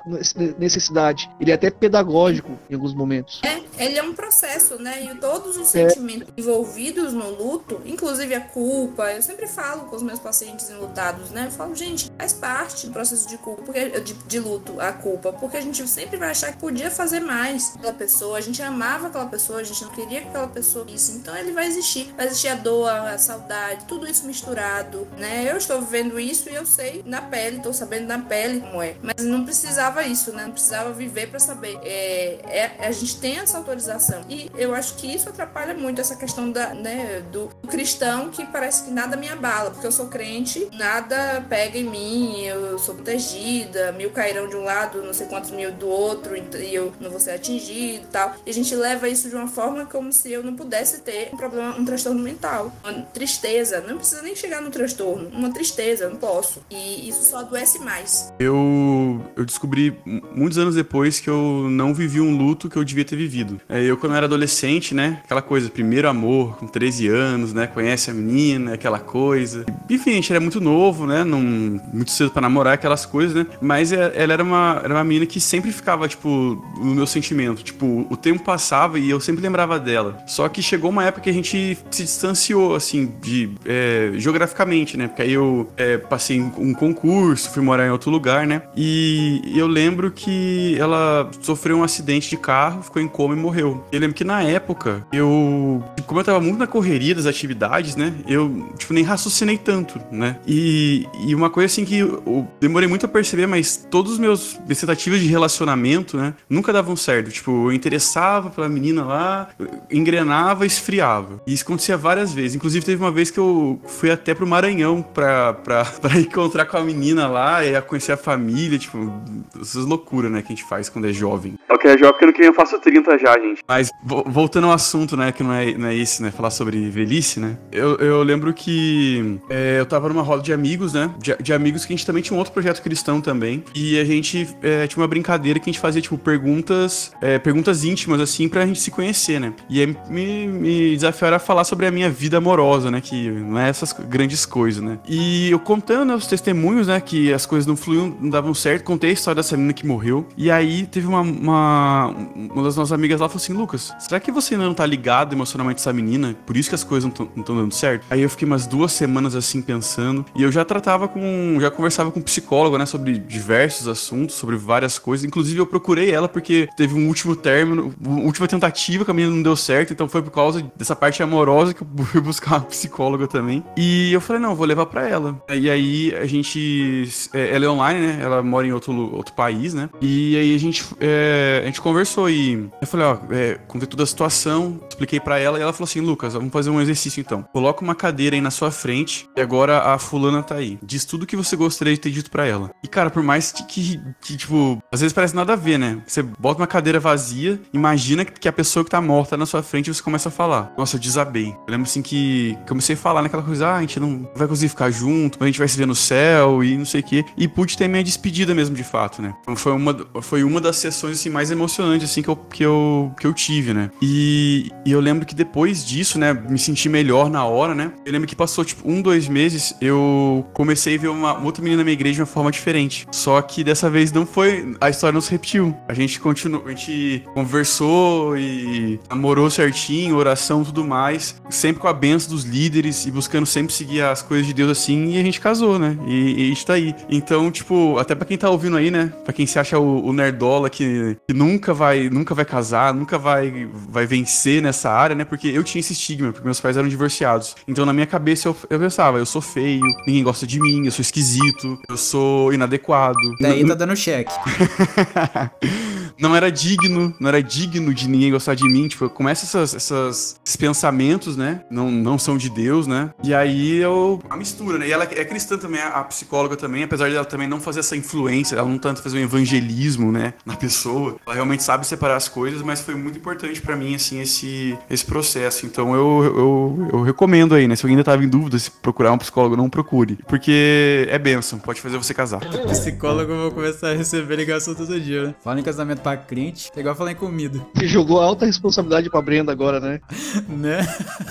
[0.57, 1.29] necessidade.
[1.39, 3.41] Ele é até pedagógico em alguns momentos.
[3.43, 5.03] É, ele é um processo, né?
[5.03, 10.03] E todos os sentimentos envolvidos no luto, inclusive a culpa, eu sempre falo com os
[10.03, 11.45] meus pacientes enlutados, né?
[11.47, 15.31] Eu falo, gente, faz parte do processo de culpa, porque, de, de luto, a culpa,
[15.31, 19.07] porque a gente sempre vai achar que podia fazer mais pela pessoa, a gente amava
[19.07, 21.11] aquela pessoa, a gente não queria que aquela pessoa isso.
[21.13, 22.13] Então ele vai existir.
[22.15, 25.49] Vai existir a dor, a saudade, tudo isso misturado, né?
[25.49, 28.95] Eu estou vivendo isso e eu sei na pele, estou sabendo na pele como é.
[29.01, 30.43] Mas não precisava isso, né?
[30.43, 31.79] Não precisava viver para saber.
[31.83, 32.39] É,
[32.79, 34.23] é, a gente tem essa autorização.
[34.29, 38.83] E eu acho que isso atrapalha muito essa questão da, né, do cristão que parece
[38.83, 43.91] que nada me abala, porque eu sou crente, nada pega em mim, eu sou protegida,
[43.93, 47.19] mil cairão de um lado, não sei quantos mil do outro, e eu não vou
[47.19, 48.35] ser atingido e tal.
[48.45, 51.37] E a gente leva isso de uma forma como se eu não pudesse ter um
[51.37, 53.81] problema, um transtorno mental, uma tristeza.
[53.81, 56.61] Não precisa nem chegar no transtorno, uma tristeza, eu não posso.
[56.69, 58.31] E isso só adoece mais.
[58.39, 59.97] Eu, eu descobri
[60.35, 63.58] muitos anos depois que eu não vivi um luto que eu devia ter vivido.
[63.67, 65.19] É, eu, quando era adolescente, né?
[65.23, 67.67] Aquela coisa, primeiro amor, com 13 anos, né?
[67.67, 69.65] Conhece a menina, aquela coisa.
[69.89, 71.23] Enfim, a gente era muito novo, né?
[71.23, 73.45] Muito cedo para namorar, aquelas coisas, né?
[73.61, 76.29] Mas é, ela era uma, era uma menina que sempre ficava, tipo,
[76.77, 77.63] no meu sentimento.
[77.63, 80.17] Tipo, o tempo passava e eu sempre lembrava dela.
[80.27, 85.07] Só que chegou uma época que a gente se distanciou, assim, de é, geograficamente, né?
[85.07, 88.61] Porque aí eu é, passei um concurso, fui morar em outro lugar, né?
[88.75, 93.48] E eu lembro que ela sofreu um acidente de carro, ficou em coma e morreu.
[93.91, 95.83] Eu lembro que na época, eu.
[96.05, 98.13] Como eu tava muito na correria das atividades, né?
[98.27, 100.37] Eu, tipo, nem raciocinei tanto, né?
[100.47, 104.59] E, e uma coisa assim que eu demorei muito a perceber, mas todos os meus
[104.67, 106.33] tentativas de relacionamento, né?
[106.49, 107.31] Nunca davam certo.
[107.31, 109.49] Tipo, eu interessava pela menina lá,
[109.91, 111.41] engrenava, esfriava.
[111.45, 112.55] E isso acontecia várias vezes.
[112.55, 116.77] Inclusive, teve uma vez que eu fui até pro Maranhão pra, pra, pra encontrar com
[116.77, 119.11] a menina lá e conhecer a família, tipo,
[119.59, 121.55] essas loucuras, né, que a gente faz quando é jovem.
[121.69, 123.61] O que é jovem, porque ano que vem eu faço 30 já, gente.
[123.67, 127.39] Mas, voltando ao assunto, né, que não é, não é esse, né, falar sobre velhice,
[127.39, 131.53] né, eu, eu lembro que é, eu tava numa roda de amigos, né, de, de,
[131.53, 134.87] amigos que a gente também tinha um outro projeto cristão também, e a gente é,
[134.87, 138.79] tinha uma brincadeira que a gente fazia, tipo, perguntas, é, perguntas íntimas, assim, pra gente
[138.79, 142.89] se conhecer, né, e aí me, me desafiaram a falar sobre a minha vida amorosa,
[142.89, 146.99] né, que não é essas grandes coisas, né, e eu contando né, os testemunhos, né,
[146.99, 150.27] que as coisas não fluíam, não davam certo, contei a história dessa menina que morreu,
[150.37, 154.31] e aí teve uma, uma, uma das nossas amigas lá falou assim, Lucas, será que
[154.31, 156.35] você ainda não tá ligado emocionalmente essa menina?
[156.45, 158.05] Por isso que as coisas não estão dando certo?
[158.09, 162.11] Aí eu fiquei umas duas semanas assim pensando, e eu já tratava com, já conversava
[162.11, 166.67] com um psicólogo, né, sobre diversos assuntos, sobre várias coisas, inclusive eu procurei ela porque
[166.75, 170.21] teve um último término, uma última tentativa que a menina não deu certo, então foi
[170.21, 173.63] por causa dessa parte amorosa que eu fui buscar uma psicóloga também.
[173.77, 175.41] E eu falei, não, vou levar para ela.
[175.49, 177.09] E aí a gente.
[177.33, 178.19] É, ela é online, né?
[178.21, 179.89] Ela mora em outro, outro país, né?
[180.01, 184.03] E aí a gente, é, a gente conversou e eu falei, ó, é, contei toda
[184.03, 187.43] a situação, expliquei para ela e ela falou assim: Lucas, vamos fazer um exercício então.
[187.53, 190.77] Coloca uma cadeira aí na sua frente e agora a fulana tá aí.
[190.83, 192.71] Diz tudo que você gostaria de ter dito para ela.
[192.83, 196.01] E cara, por mais que, que, que, tipo, às vezes parece nada a ver, né?
[196.05, 199.89] Você bota uma cadeira vazia, imagina que a pessoa que tá morta na sua frente
[199.89, 200.73] e você começa a falar.
[200.77, 201.49] Nossa, eu desabei.
[201.49, 204.69] Eu lembro assim que comecei a falar naquela coisa, ah, a gente não vai conseguir
[204.69, 207.25] ficar junto, a gente vai se ver no céu e não sei o quê.
[207.37, 209.33] E pude ter minha despedida mesmo, de fato, né?
[209.55, 213.25] Foi uma, foi uma das sessões assim, mais emocionantes assim, que, eu, que, eu, que
[213.25, 213.89] eu tive, né?
[214.01, 217.91] E, e eu lembro que depois disso, né, me senti melhor na hora, né?
[218.05, 221.63] Eu lembro que passou, tipo, um, dois meses, eu comecei a ver uma, uma outra
[221.63, 223.07] menina na minha igreja de uma forma diferente.
[223.11, 224.75] Só que dessa vez não foi.
[224.79, 225.75] A história não se repetiu.
[225.87, 231.41] A gente continuou, a gente conversou e namorou certinho, oração tudo mais.
[231.49, 235.11] Sempre com a benção dos líderes e buscando sempre seguir as coisas de Deus assim.
[235.11, 235.97] E a gente casou, né?
[236.07, 236.95] E, e a gente tá aí.
[237.09, 239.11] Então, tipo, até pra quem tá ouvindo aí, né?
[239.23, 243.17] Pra quem se acha o, o nerdola que, que, nunca vai nunca vai casar, nunca
[243.17, 245.25] vai, vai vencer nessa área, né?
[245.25, 247.55] Porque eu tinha esse estigma, porque meus pais eram divorciados.
[247.67, 250.91] Então, na minha cabeça, eu, eu pensava, eu sou feio, ninguém gosta de mim, eu
[250.91, 253.17] sou esquisito, eu sou inadequado.
[253.39, 254.33] Daí tá dando cheque.
[256.19, 258.87] não era digno, não era digno de ninguém gostar de mim.
[258.87, 261.61] Tipo, começa essas, essas, esses pensamentos, né?
[261.71, 263.11] Não, não são de Deus, né?
[263.23, 264.21] E aí eu.
[264.29, 264.87] A mistura, né?
[264.87, 268.55] E ela é cristã também, a psicóloga também, apesar dela também não fazer essa influência,
[268.55, 270.33] ela não tanto fazer um evangelismo, né?
[270.45, 271.15] Na pessoa.
[271.25, 275.05] Ela realmente sabe separar as coisas, mas foi muito importante para mim, assim, esse, esse
[275.05, 275.65] processo.
[275.65, 277.75] Então eu, eu, eu recomendo aí, né?
[277.75, 280.17] Se alguém ainda tava em dúvida se procurar um psicólogo, não procure.
[280.27, 282.39] Porque é bênção, pode fazer você casar.
[282.69, 285.35] Psicólogo eu vou começar a receber ligação todo dia, né?
[285.43, 287.59] Fala em casamento pra crente, é igual falar em comida.
[287.75, 290.01] Você jogou alta responsabilidade pra Brenda agora, né?
[290.47, 290.79] né?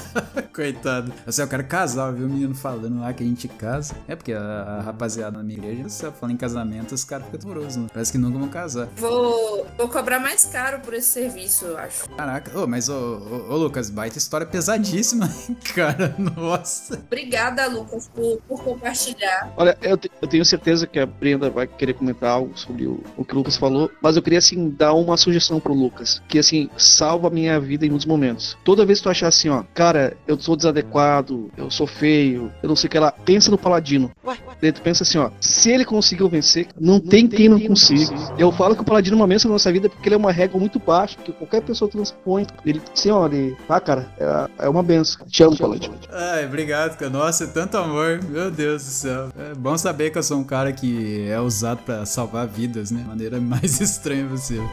[0.55, 1.13] Coitado.
[1.27, 3.95] Assim, eu quero casar, viu o menino falando lá que a gente casa.
[4.07, 7.27] É porque a, a rapaziada na minha igreja, se eu falar em casamento, os caras
[7.31, 7.87] ficam né?
[7.93, 8.89] Parece que nunca vão casar.
[8.97, 12.09] Vou, vou cobrar mais caro por esse serviço, eu acho.
[12.11, 16.15] Caraca, ô, mas ô, ô, ô, Lucas, baita história pesadíssima, hein, cara.
[16.19, 16.95] Nossa.
[17.07, 19.53] Obrigada, Lucas, por, por compartilhar.
[19.57, 23.03] Olha, eu, te- eu tenho certeza que a Brenda vai querer comentar algo sobre o,
[23.17, 26.39] o que o Lucas falou, mas eu queria, assim, dar uma sugestão pro Lucas, que,
[26.39, 28.57] assim, salva a minha vida em muitos momentos.
[28.65, 32.69] Toda vez que tu achar assim, ó, cara, eu sou desadequado, eu sou feio, eu
[32.69, 34.11] não sei o que lá, pensa no Paladino.
[34.61, 38.15] Daí tu pensa assim, ó, se ele conseguiu vencer, não tem quem não consiga.
[38.39, 40.33] Eu falo que o Paladino é uma bênção na nossa vida porque ele é uma
[40.33, 42.47] régua muito baixa, que qualquer pessoa transpõe.
[42.65, 45.27] Ele, assim, ó, ele, ah, cara, é, é uma benção.
[45.27, 45.95] Te amo, Paladino.
[46.11, 47.11] Ai, obrigado, cara.
[47.11, 48.21] Nossa, é tanto amor.
[48.25, 49.29] Meu Deus do céu.
[49.39, 53.05] É bom saber que eu sou um cara que é usado pra salvar vidas, né?
[53.07, 54.69] Maneira mais estranha possível.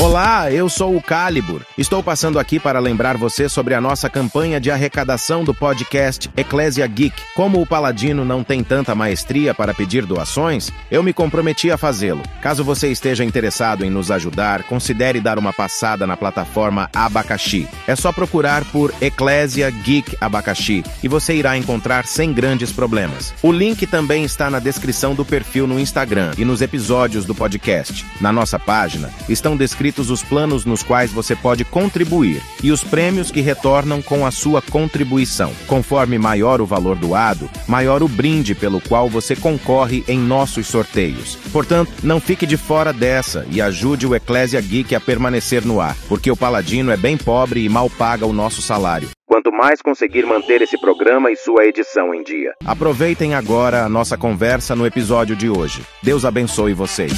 [0.00, 1.62] Olá, eu sou o Calibur.
[1.76, 6.86] Estou passando aqui para lembrar você sobre a nossa campanha de arrecadação do podcast Eclésia
[6.86, 7.20] Geek.
[7.34, 12.22] Como o Paladino não tem tanta maestria para pedir doações, eu me comprometi a fazê-lo.
[12.40, 17.68] Caso você esteja interessado em nos ajudar, considere dar uma passada na plataforma Abacaxi.
[17.84, 23.34] É só procurar por Eclésia Geek Abacaxi e você irá encontrar sem grandes problemas.
[23.42, 28.06] O link também está na descrição do perfil no Instagram e nos episódios do podcast.
[28.20, 33.30] Na nossa página estão descritos os planos nos quais você pode contribuir e os prêmios
[33.30, 35.52] que retornam com a sua contribuição.
[35.66, 41.36] Conforme maior o valor doado, maior o brinde pelo qual você concorre em nossos sorteios.
[41.52, 45.96] Portanto, não fique de fora dessa e ajude o Eclésia Geek a permanecer no ar,
[46.08, 49.08] porque o Paladino é bem pobre e mal paga o nosso salário.
[49.26, 52.54] Quanto mais conseguir manter esse programa e sua edição em dia.
[52.64, 55.82] Aproveitem agora a nossa conversa no episódio de hoje.
[56.02, 57.12] Deus abençoe vocês.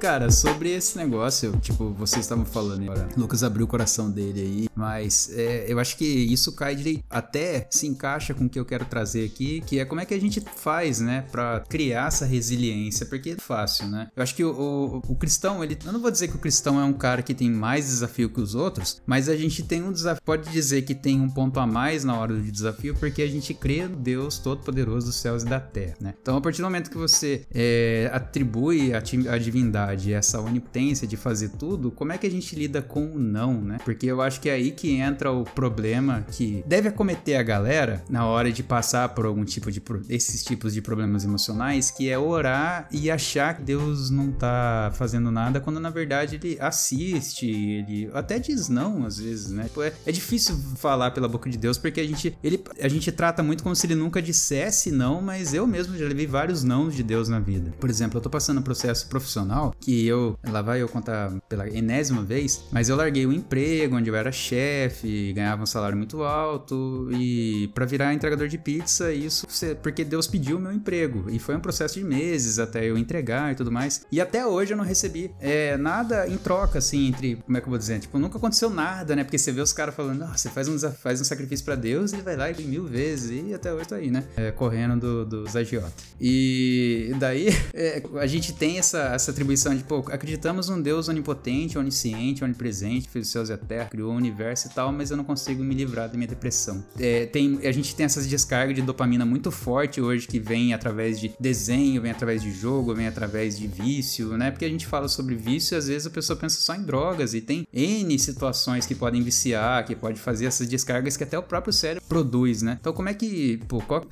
[0.00, 4.68] Cara, sobre esse negócio, tipo, vocês estavam falando agora, Lucas abriu o coração dele aí,
[4.74, 8.64] mas é, eu acho que isso cai direito, até se encaixa com o que eu
[8.64, 12.24] quero trazer aqui, que é como é que a gente faz, né, pra criar essa
[12.24, 14.08] resiliência, porque é fácil, né?
[14.16, 16.80] Eu acho que o, o, o cristão, ele, eu não vou dizer que o cristão
[16.80, 19.92] é um cara que tem mais desafio que os outros, mas a gente tem um
[19.92, 23.28] desafio, pode dizer que tem um ponto a mais na hora do desafio, porque a
[23.28, 26.14] gente crê no Deus Todo-Poderoso dos céus e da terra, né?
[26.22, 31.16] Então, a partir do momento que você é, atribui a, a divindade essa onipotência de
[31.16, 33.78] fazer tudo, como é que a gente lida com o não, né?
[33.84, 38.02] Porque eu acho que é aí que entra o problema que deve acometer a galera
[38.08, 42.18] na hora de passar por algum tipo de esses tipos de problemas emocionais, que é
[42.18, 48.10] orar e achar que Deus não tá fazendo nada, quando na verdade ele assiste, ele
[48.12, 49.64] até diz não às vezes, né?
[49.64, 53.10] Tipo, é, é difícil falar pela boca de Deus porque a gente, ele, a gente
[53.12, 56.88] trata muito como se ele nunca dissesse não, mas eu mesmo já levei vários não
[56.88, 57.72] de Deus na vida.
[57.78, 61.68] Por exemplo, eu tô passando um processo profissional que eu, lá vai eu contar pela
[61.68, 66.22] enésima vez, mas eu larguei o emprego onde eu era chefe, ganhava um salário muito
[66.22, 69.46] alto e para virar entregador de pizza, isso
[69.82, 73.52] porque Deus pediu o meu emprego e foi um processo de meses até eu entregar
[73.52, 74.02] e tudo mais.
[74.12, 77.66] E até hoje eu não recebi é, nada em troca, assim, entre, como é que
[77.66, 77.98] eu vou dizer?
[78.00, 79.24] Tipo, nunca aconteceu nada, né?
[79.24, 82.12] Porque você vê os caras falando, ah, você faz um, faz um sacrifício pra Deus,
[82.12, 84.24] ele vai lá e vem mil vezes, e até hoje tá aí, né?
[84.36, 85.92] É, correndo do- dos agiotas.
[86.20, 91.78] E daí é, a gente tem essa, essa atribuição de, pô, acreditamos num Deus onipotente,
[91.78, 95.16] onisciente, onipresente, fez os céus e a terra, criou o universo e tal, mas eu
[95.16, 96.84] não consigo me livrar da minha depressão.
[96.98, 101.18] É, tem, a gente tem essas descargas de dopamina muito forte hoje que vem através
[101.20, 104.50] de desenho, vem através de jogo, vem através de vício, né?
[104.50, 107.34] Porque a gente fala sobre vício e às vezes a pessoa pensa só em drogas
[107.34, 111.42] e tem N situações que podem viciar, que pode fazer essas descargas que até o
[111.42, 112.78] próprio cérebro produz, né?
[112.80, 114.06] Então como é que, pô, qual-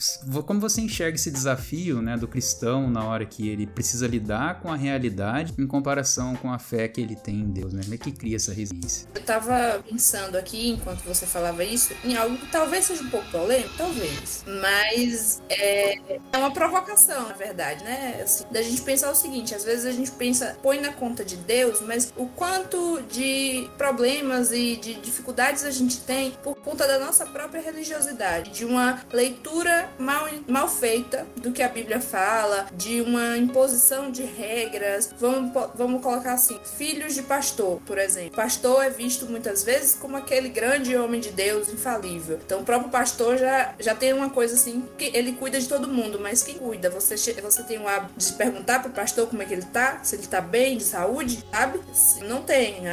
[0.47, 4.71] como você enxerga esse desafio, né, do cristão na hora que ele precisa lidar com
[4.73, 7.82] a realidade em comparação com a fé que ele tem em Deus, né?
[7.82, 9.08] Como é que cria essa resiliência?
[9.14, 13.30] Eu tava pensando aqui, enquanto você falava isso, em algo que talvez seja um pouco
[13.30, 14.44] polêmico, talvez.
[14.61, 15.98] Mas é,
[16.32, 18.20] é uma provocação, na verdade, né?
[18.22, 21.37] Assim, da gente pensar o seguinte, às vezes a gente pensa, põe na conta de
[21.37, 26.98] Deus, mas o quanto de problemas e de dificuldades a gente tem por conta da
[26.98, 33.00] nossa própria religiosidade, de uma leitura mal, mal feita do que a Bíblia fala, de
[33.00, 35.11] uma imposição de regras.
[35.18, 38.35] Vamos, po- vamos colocar assim: filhos de pastor, por exemplo.
[38.37, 42.40] Pastor é visto muitas vezes como como aquele grande homem de Deus infalível.
[42.42, 45.87] Então o próprio pastor já, já tem uma coisa assim, que ele cuida de todo
[45.87, 46.88] mundo, mas quem cuida?
[46.88, 50.16] Você, você tem o hábito de perguntar pro pastor como é que ele tá, se
[50.16, 51.79] ele tá bem, de saúde, sabe?
[52.27, 52.85] Não tem.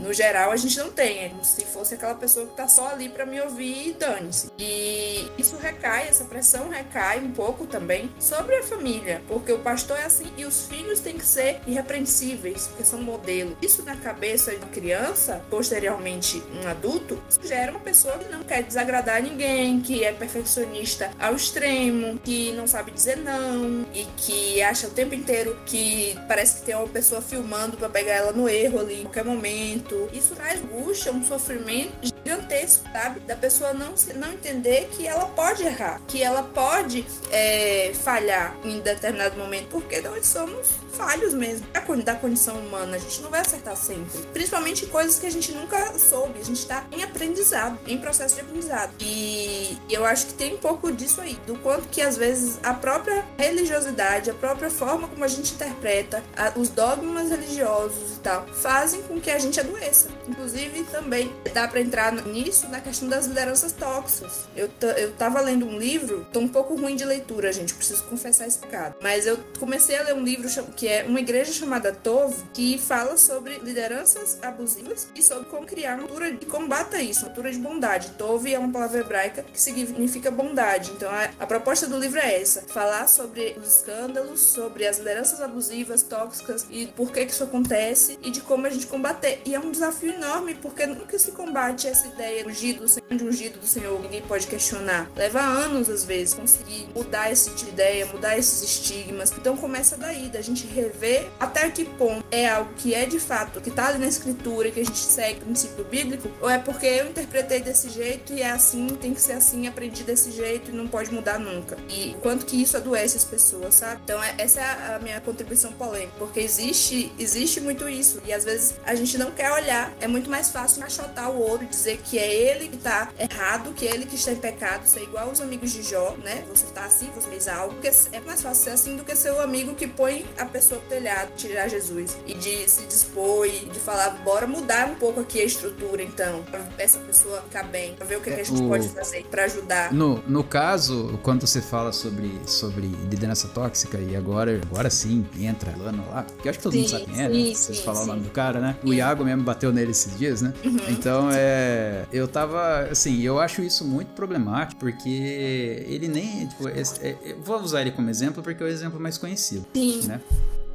[0.00, 1.24] No geral, a gente não tem.
[1.24, 4.50] É como se fosse aquela pessoa que tá só ali para me ouvir e dane-se.
[4.58, 9.98] E isso recai, essa pressão recai um pouco também sobre a família, porque o pastor
[9.98, 13.56] é assim e os filhos têm que ser irrepreensíveis, porque são modelo.
[13.60, 19.22] Isso na cabeça de criança, posteriormente um adulto, gera uma pessoa que não quer desagradar
[19.22, 24.90] ninguém, que é perfeccionista ao extremo, que não sabe dizer não e que acha o
[24.90, 29.00] tempo inteiro que parece que tem uma pessoa filmando para pegar ela no erro ali
[29.00, 30.08] em qualquer momento.
[30.12, 33.20] Isso traz angústia, um sofrimento gigantesco, sabe?
[33.20, 38.80] Da pessoa não, não entender que ela pode errar, que ela pode é, falhar em
[38.80, 41.66] determinado momento, porque nós somos falhos mesmo.
[42.04, 44.16] Da condição humana, a gente não vai acertar sempre.
[44.32, 46.38] Principalmente coisas que a gente nunca soube.
[46.38, 48.92] A gente tá em aprendizado, em processo de aprendizado.
[49.00, 52.72] E eu acho que tem um pouco disso aí, do quanto que às vezes a
[52.72, 58.46] própria religiosidade, a própria forma como a gente interpreta, a, os dogmas religiosos e tal,
[58.46, 60.08] fazem com que a gente adoeça.
[60.28, 64.48] Inclusive, também dá para entrar nisso na questão das lideranças tóxicas.
[64.56, 68.46] Eu, eu tava lendo um livro, tô um pouco ruim de leitura, gente, preciso confessar
[68.46, 68.96] esse pecado.
[69.00, 73.16] Mas eu comecei a ler um livro que é uma igreja chamada Tov, que fala
[73.16, 77.58] sobre lideranças abusivas e sobre como criar uma cultura que combata isso, uma cultura de
[77.58, 78.10] bondade.
[78.18, 80.90] Tov é uma palavra hebraica que significa bondade.
[80.92, 85.40] Então a, a proposta do livro é essa: falar sobre os escândalos, sobre as lideranças
[85.40, 89.40] abusivas, tóxicas e por que, que isso acontece e de como a gente combater.
[89.44, 93.66] E é um desafio enorme, porque nunca se combate essa ideia ungido, de ungido do
[93.66, 95.10] Senhor, ninguém pode questionar.
[95.16, 99.32] Leva anos, às vezes, conseguir mudar esse tipo de ideia, mudar esses estigmas.
[99.32, 103.60] Então começa daí, da gente rever até que ponto é algo que é de fato,
[103.60, 106.86] que tá ali na escritura, que a gente segue o princípio bíblico, ou é porque
[106.86, 110.74] eu interpretei desse jeito e é assim, tem que ser assim, aprendi desse jeito e
[110.74, 111.76] não pode mudar nunca.
[111.88, 114.00] E quanto que isso adoece as pessoas, sabe?
[114.04, 118.20] Então é, essa é a minha contribuição polêmica, porque existe, existe muito isso.
[118.26, 121.66] E às vezes a gente não quer olhar, é muito mais fácil achotar o outro,
[121.66, 125.02] dizer que é ele que tá errado, que é ele que está em pecado, ser
[125.02, 126.44] igual os amigos de Jó, né?
[126.48, 129.32] Você tá assim, você fez algo, porque é mais fácil ser assim do que ser
[129.32, 133.66] o amigo que põe a pessoa pro telhado, tirar Jesus e de se dispor e
[133.66, 137.94] de falar, bora mudar um pouco aqui a estrutura, então, pra essa pessoa ficar bem,
[137.94, 138.68] pra ver o que, é, que a gente o...
[138.68, 139.92] pode fazer para ajudar.
[139.92, 145.74] No, no caso, quando você fala sobre, sobre liderança tóxica, e agora, agora sim, entra
[145.76, 147.54] Lano lá, porque eu acho que todo sim, mundo sabe quem é, né?
[147.54, 148.04] Vocês sim, falar sim.
[148.04, 148.76] o nome do cara, né?
[148.84, 150.52] O Iago mesmo bateu nele esses dias, né?
[150.64, 150.78] Uhum.
[150.88, 151.79] Então, é.
[152.12, 157.60] Eu tava, assim, eu acho isso muito problemático, porque ele nem, tipo, é, é, vou
[157.60, 160.06] usar ele como exemplo porque é o exemplo mais conhecido, Sim.
[160.06, 160.20] né?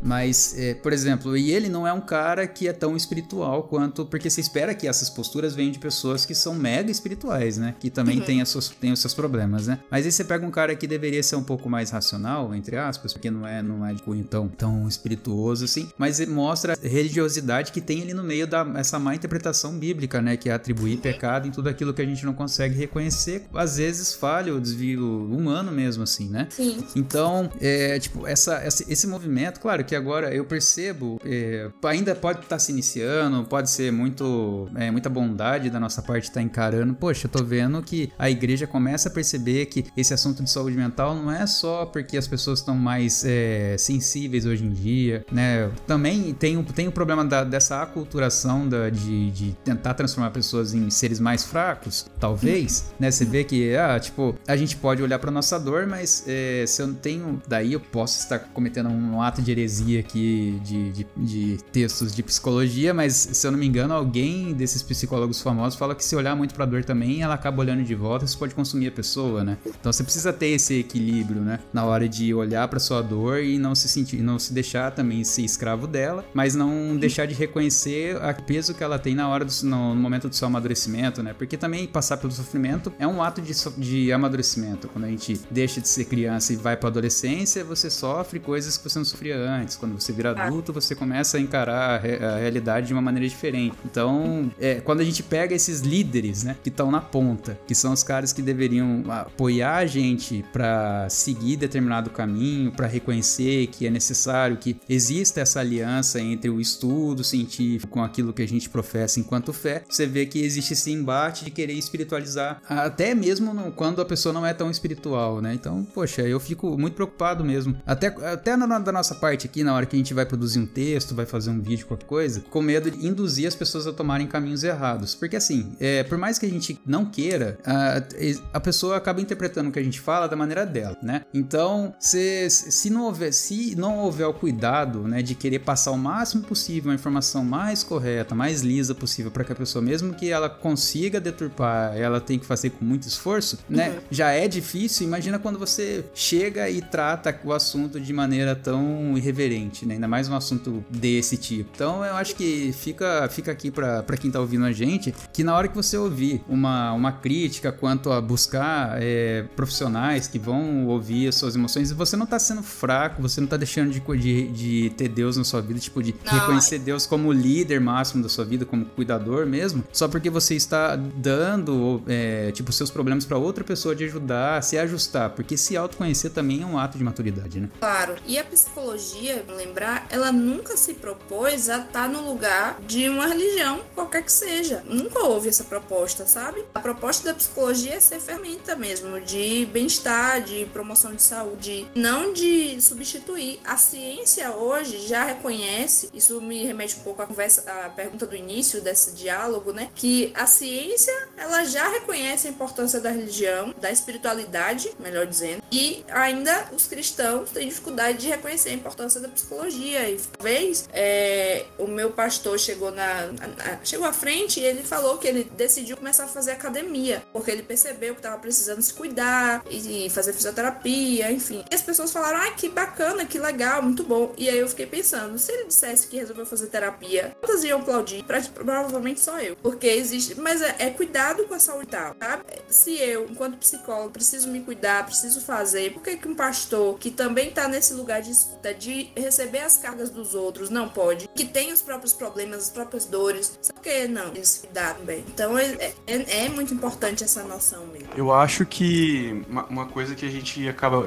[0.06, 4.06] Mas, é, por exemplo, e ele não é um cara que é tão espiritual quanto.
[4.06, 7.76] Porque você espera que essas posturas venham de pessoas que são mega espirituais, né?
[7.80, 8.26] Que também uhum.
[8.26, 9.80] têm, as suas, têm os seus problemas, né?
[9.90, 13.14] Mas aí você pega um cara que deveria ser um pouco mais racional, entre aspas,
[13.14, 17.72] porque não é, não é de cunho tão, tão espirituoso assim, mas mostra a religiosidade
[17.72, 20.38] que tem ali no meio dessa má interpretação bíblica, né?
[20.38, 23.48] Que é atribuir pecado em tudo aquilo que a gente não consegue reconhecer.
[23.56, 26.48] Às vezes falha o desvio humano mesmo, assim, né?
[26.52, 26.84] Sim.
[26.96, 32.56] Então, é, tipo, essa, esse movimento, claro que agora eu percebo, é, ainda pode estar
[32.56, 36.94] tá se iniciando, pode ser muito é, muita bondade da nossa parte estar tá encarando.
[36.94, 40.76] Poxa, eu tô vendo que a igreja começa a perceber que esse assunto de saúde
[40.76, 45.70] mental não é só porque as pessoas estão mais é, sensíveis hoje em dia, né?
[45.88, 50.90] Também tem, tem o problema da, dessa aculturação da, de, de tentar transformar pessoas em
[50.90, 53.12] seres mais fracos, talvez, né?
[53.12, 56.82] Você vê que, ah, tipo, a gente pode olhar para nossa dor, mas é, se
[56.82, 61.08] eu não tenho, daí eu posso estar cometendo um ato de heresia aqui de, de,
[61.16, 65.96] de, textos de psicologia, mas se eu não me engano, alguém desses psicólogos famosos fala
[65.96, 68.88] que se olhar muito pra dor também, ela acaba olhando de volta, isso pode consumir
[68.88, 69.58] a pessoa, né?
[69.66, 71.60] Então você precisa ter esse equilíbrio, né?
[71.72, 75.24] Na hora de olhar para sua dor e não se sentir, não se deixar também
[75.24, 79.46] ser escravo dela, mas não deixar de reconhecer o peso que ela tem na hora
[79.46, 81.34] do no, momento do seu amadurecimento, né?
[81.34, 84.88] Porque também passar pelo sofrimento é um ato de, de amadurecimento.
[84.88, 88.84] Quando a gente deixa de ser criança e vai para adolescência, você sofre coisas que
[88.88, 90.46] você não sofria antes quando você vira ah.
[90.46, 93.76] adulto, você começa a encarar a, re a realidade de uma maneira diferente.
[93.86, 97.94] Então, é, quando a gente pega esses líderes, né, que estão na ponta, que são
[97.94, 103.90] os caras que deveriam apoiar a gente para seguir determinado caminho, para reconhecer que é
[103.90, 109.20] necessário que exista essa aliança entre o estudo científico com aquilo que a gente professa
[109.20, 114.02] enquanto fé, você vê que existe esse embate de querer espiritualizar, até mesmo no, quando
[114.02, 115.54] a pessoa não é tão espiritual, né?
[115.54, 117.78] Então, poxa, eu fico muito preocupado mesmo.
[117.86, 120.60] Até, até na, da nossa parte aqui, que na hora que a gente vai produzir
[120.60, 123.94] um texto, vai fazer um vídeo, qualquer coisa, com medo de induzir as pessoas a
[123.94, 125.16] tomarem caminhos errados.
[125.16, 128.04] Porque assim, é, por mais que a gente não queira, a,
[128.52, 131.22] a pessoa acaba interpretando o que a gente fala da maneira dela, né?
[131.34, 135.98] Então, se, se, não, houver, se não houver o cuidado né, de querer passar o
[135.98, 140.30] máximo possível a informação mais correta, mais lisa possível para que a pessoa, mesmo que
[140.30, 143.92] ela consiga deturpar, ela tem que fazer com muito esforço, né?
[143.92, 144.00] Uhum.
[144.12, 145.08] Já é difícil.
[145.08, 149.45] Imagina quando você chega e trata o assunto de maneira tão irreverente,
[149.86, 149.96] né?
[149.96, 151.70] Ainda mais um assunto desse tipo.
[151.74, 155.56] Então, eu acho que fica, fica aqui para quem tá ouvindo a gente que na
[155.56, 161.28] hora que você ouvir uma, uma crítica quanto a buscar é, profissionais que vão ouvir
[161.28, 164.90] as suas emoções, você não tá sendo fraco, você não tá deixando de, de, de
[164.92, 168.46] ter Deus na sua vida, tipo, de não, reconhecer Deus como líder máximo da sua
[168.46, 173.64] vida, como cuidador mesmo, só porque você está dando, é, tipo, seus problemas para outra
[173.64, 177.60] pessoa de ajudar a se ajustar, porque se autoconhecer também é um ato de maturidade,
[177.60, 177.70] né?
[177.80, 183.10] Claro, e a psicologia, lembrar, ela nunca se propôs a estar tá no lugar de
[183.10, 184.84] uma religião, qualquer que seja.
[184.86, 186.64] Nunca houve essa proposta, sabe?
[186.74, 192.34] A proposta da psicologia é ser ferramenta mesmo, de bem-estar, de promoção de saúde, não
[192.34, 193.60] de substituir.
[193.66, 198.36] A ciência hoje já reconhece, isso me remete um pouco à conversa, à pergunta do
[198.36, 199.90] início desse diálogo, né?
[199.96, 206.06] Que a ciência, ela já reconhece a importância da religião, da espiritualidade, melhor dizendo, e
[206.10, 210.10] ainda os cristãos têm dificuldade de reconhecer a importância da psicologia.
[210.10, 215.18] E talvez é, o meu pastor chegou na, na, chegou à frente e ele falou
[215.18, 219.66] que ele decidiu começar a fazer academia, porque ele percebeu que estava precisando se cuidar
[219.70, 221.66] e fazer fisioterapia, enfim.
[221.70, 224.34] E as pessoas falaram: "Ah, que bacana, que legal, muito bom".
[224.38, 228.24] E aí eu fiquei pensando, se ele dissesse que resolveu fazer terapia, todas iam aplaudir,
[228.54, 232.46] provavelmente só eu, porque existe, mas é, é cuidado com a saúde tal, sabe?
[232.70, 237.10] Se eu, enquanto psicólogo, preciso me cuidar, preciso fazer, por que que um pastor que
[237.12, 241.28] também tá nesse lugar de escuta, de receber as cargas dos outros, não pode?
[241.36, 244.28] Que tem os próprios problemas, as próprias dores, por que não?
[244.28, 245.24] Eles cuidaram bem.
[245.34, 248.10] Então é, é, é, muito importante essa noção mesmo.
[248.16, 251.06] Eu acho que uma, uma, coisa que a gente acaba.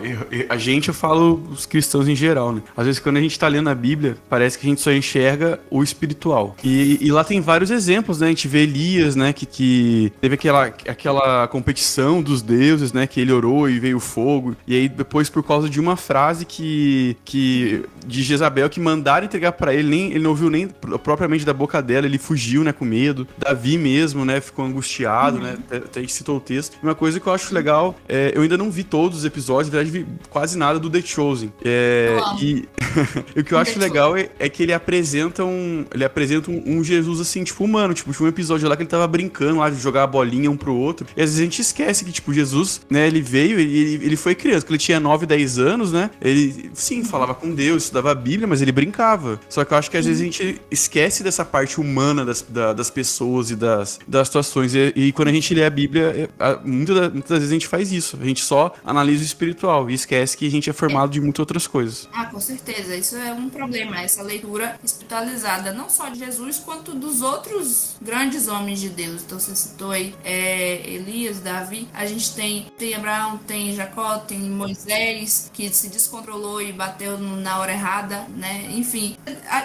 [0.49, 2.63] A gente, eu falo os cristãos em geral, né?
[2.77, 5.61] Às vezes quando a gente tá lendo a Bíblia, parece que a gente só enxerga
[5.71, 6.57] o espiritual.
[6.63, 8.27] E, e lá tem vários exemplos, né?
[8.27, 9.33] A gente vê Elias, né?
[9.33, 13.07] Que, que teve aquela, aquela competição dos deuses, né?
[13.07, 14.38] Que ele orou e veio fogo.
[14.67, 17.17] E aí depois, por causa de uma frase que.
[17.25, 20.69] que de Jezabel que mandaram entregar para ele, nem, ele não ouviu nem
[21.03, 22.73] propriamente da boca dela, ele fugiu, né?
[22.73, 23.27] Com medo.
[23.37, 24.41] Davi mesmo, né?
[24.41, 25.43] Ficou angustiado, uhum.
[25.43, 25.59] né?
[25.67, 26.79] Até, até citou o texto.
[26.83, 29.79] Uma coisa que eu acho legal, é, eu ainda não vi todos os episódios, na
[29.79, 31.53] verdade, vi quase nada do The Chosen.
[31.65, 32.69] É, e
[33.37, 35.85] o que eu acho legal é, é, que ele apresenta um.
[35.93, 37.95] Ele apresenta um, um, Jesus assim, tipo, humano.
[37.95, 40.57] Tipo, tinha um episódio lá que ele tava brincando lá de jogar a bolinha um
[40.57, 41.07] pro outro.
[41.17, 44.28] E às vezes a gente esquece que, tipo, Jesus, né, ele veio, ele, ele foi
[44.35, 46.11] criança, quando ele tinha 9, 10 anos, né?
[46.21, 49.41] Ele, sim, falava com Deus, estudava a Bíblia, mas ele brincava.
[49.49, 52.73] Só que eu acho que às vezes a gente esquece dessa parte humana das, da,
[52.73, 54.75] das pessoas e das, das situações.
[54.75, 57.93] E, e, quando a gente lê a Bíblia, é, muitas, muitas vezes a gente faz
[57.93, 58.19] isso.
[58.21, 61.41] A gente só analisa o espiritual e esquece que a gente é formado de muitas
[61.41, 62.09] outras coisas.
[62.13, 62.97] Ah, com certeza.
[62.97, 68.49] Isso é um problema, essa leitura espiritualizada, não só de Jesus, quanto dos outros grandes
[68.49, 69.23] homens de Deus.
[69.23, 71.89] Então você citou aí é, Elias, Davi.
[71.95, 77.59] A gente tem, tem Abraão, tem Jacó, tem Moisés, que se descontrolou e bateu na
[77.59, 78.67] hora errada, né?
[78.71, 79.17] Enfim.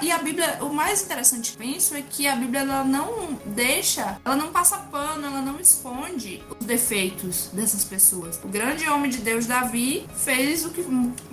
[0.01, 4.36] E a Bíblia, o mais interessante penso é que a Bíblia ela não deixa, ela
[4.36, 8.39] não passa pano, ela não esconde defeitos dessas pessoas.
[8.43, 10.84] O grande homem de Deus, Davi, fez o que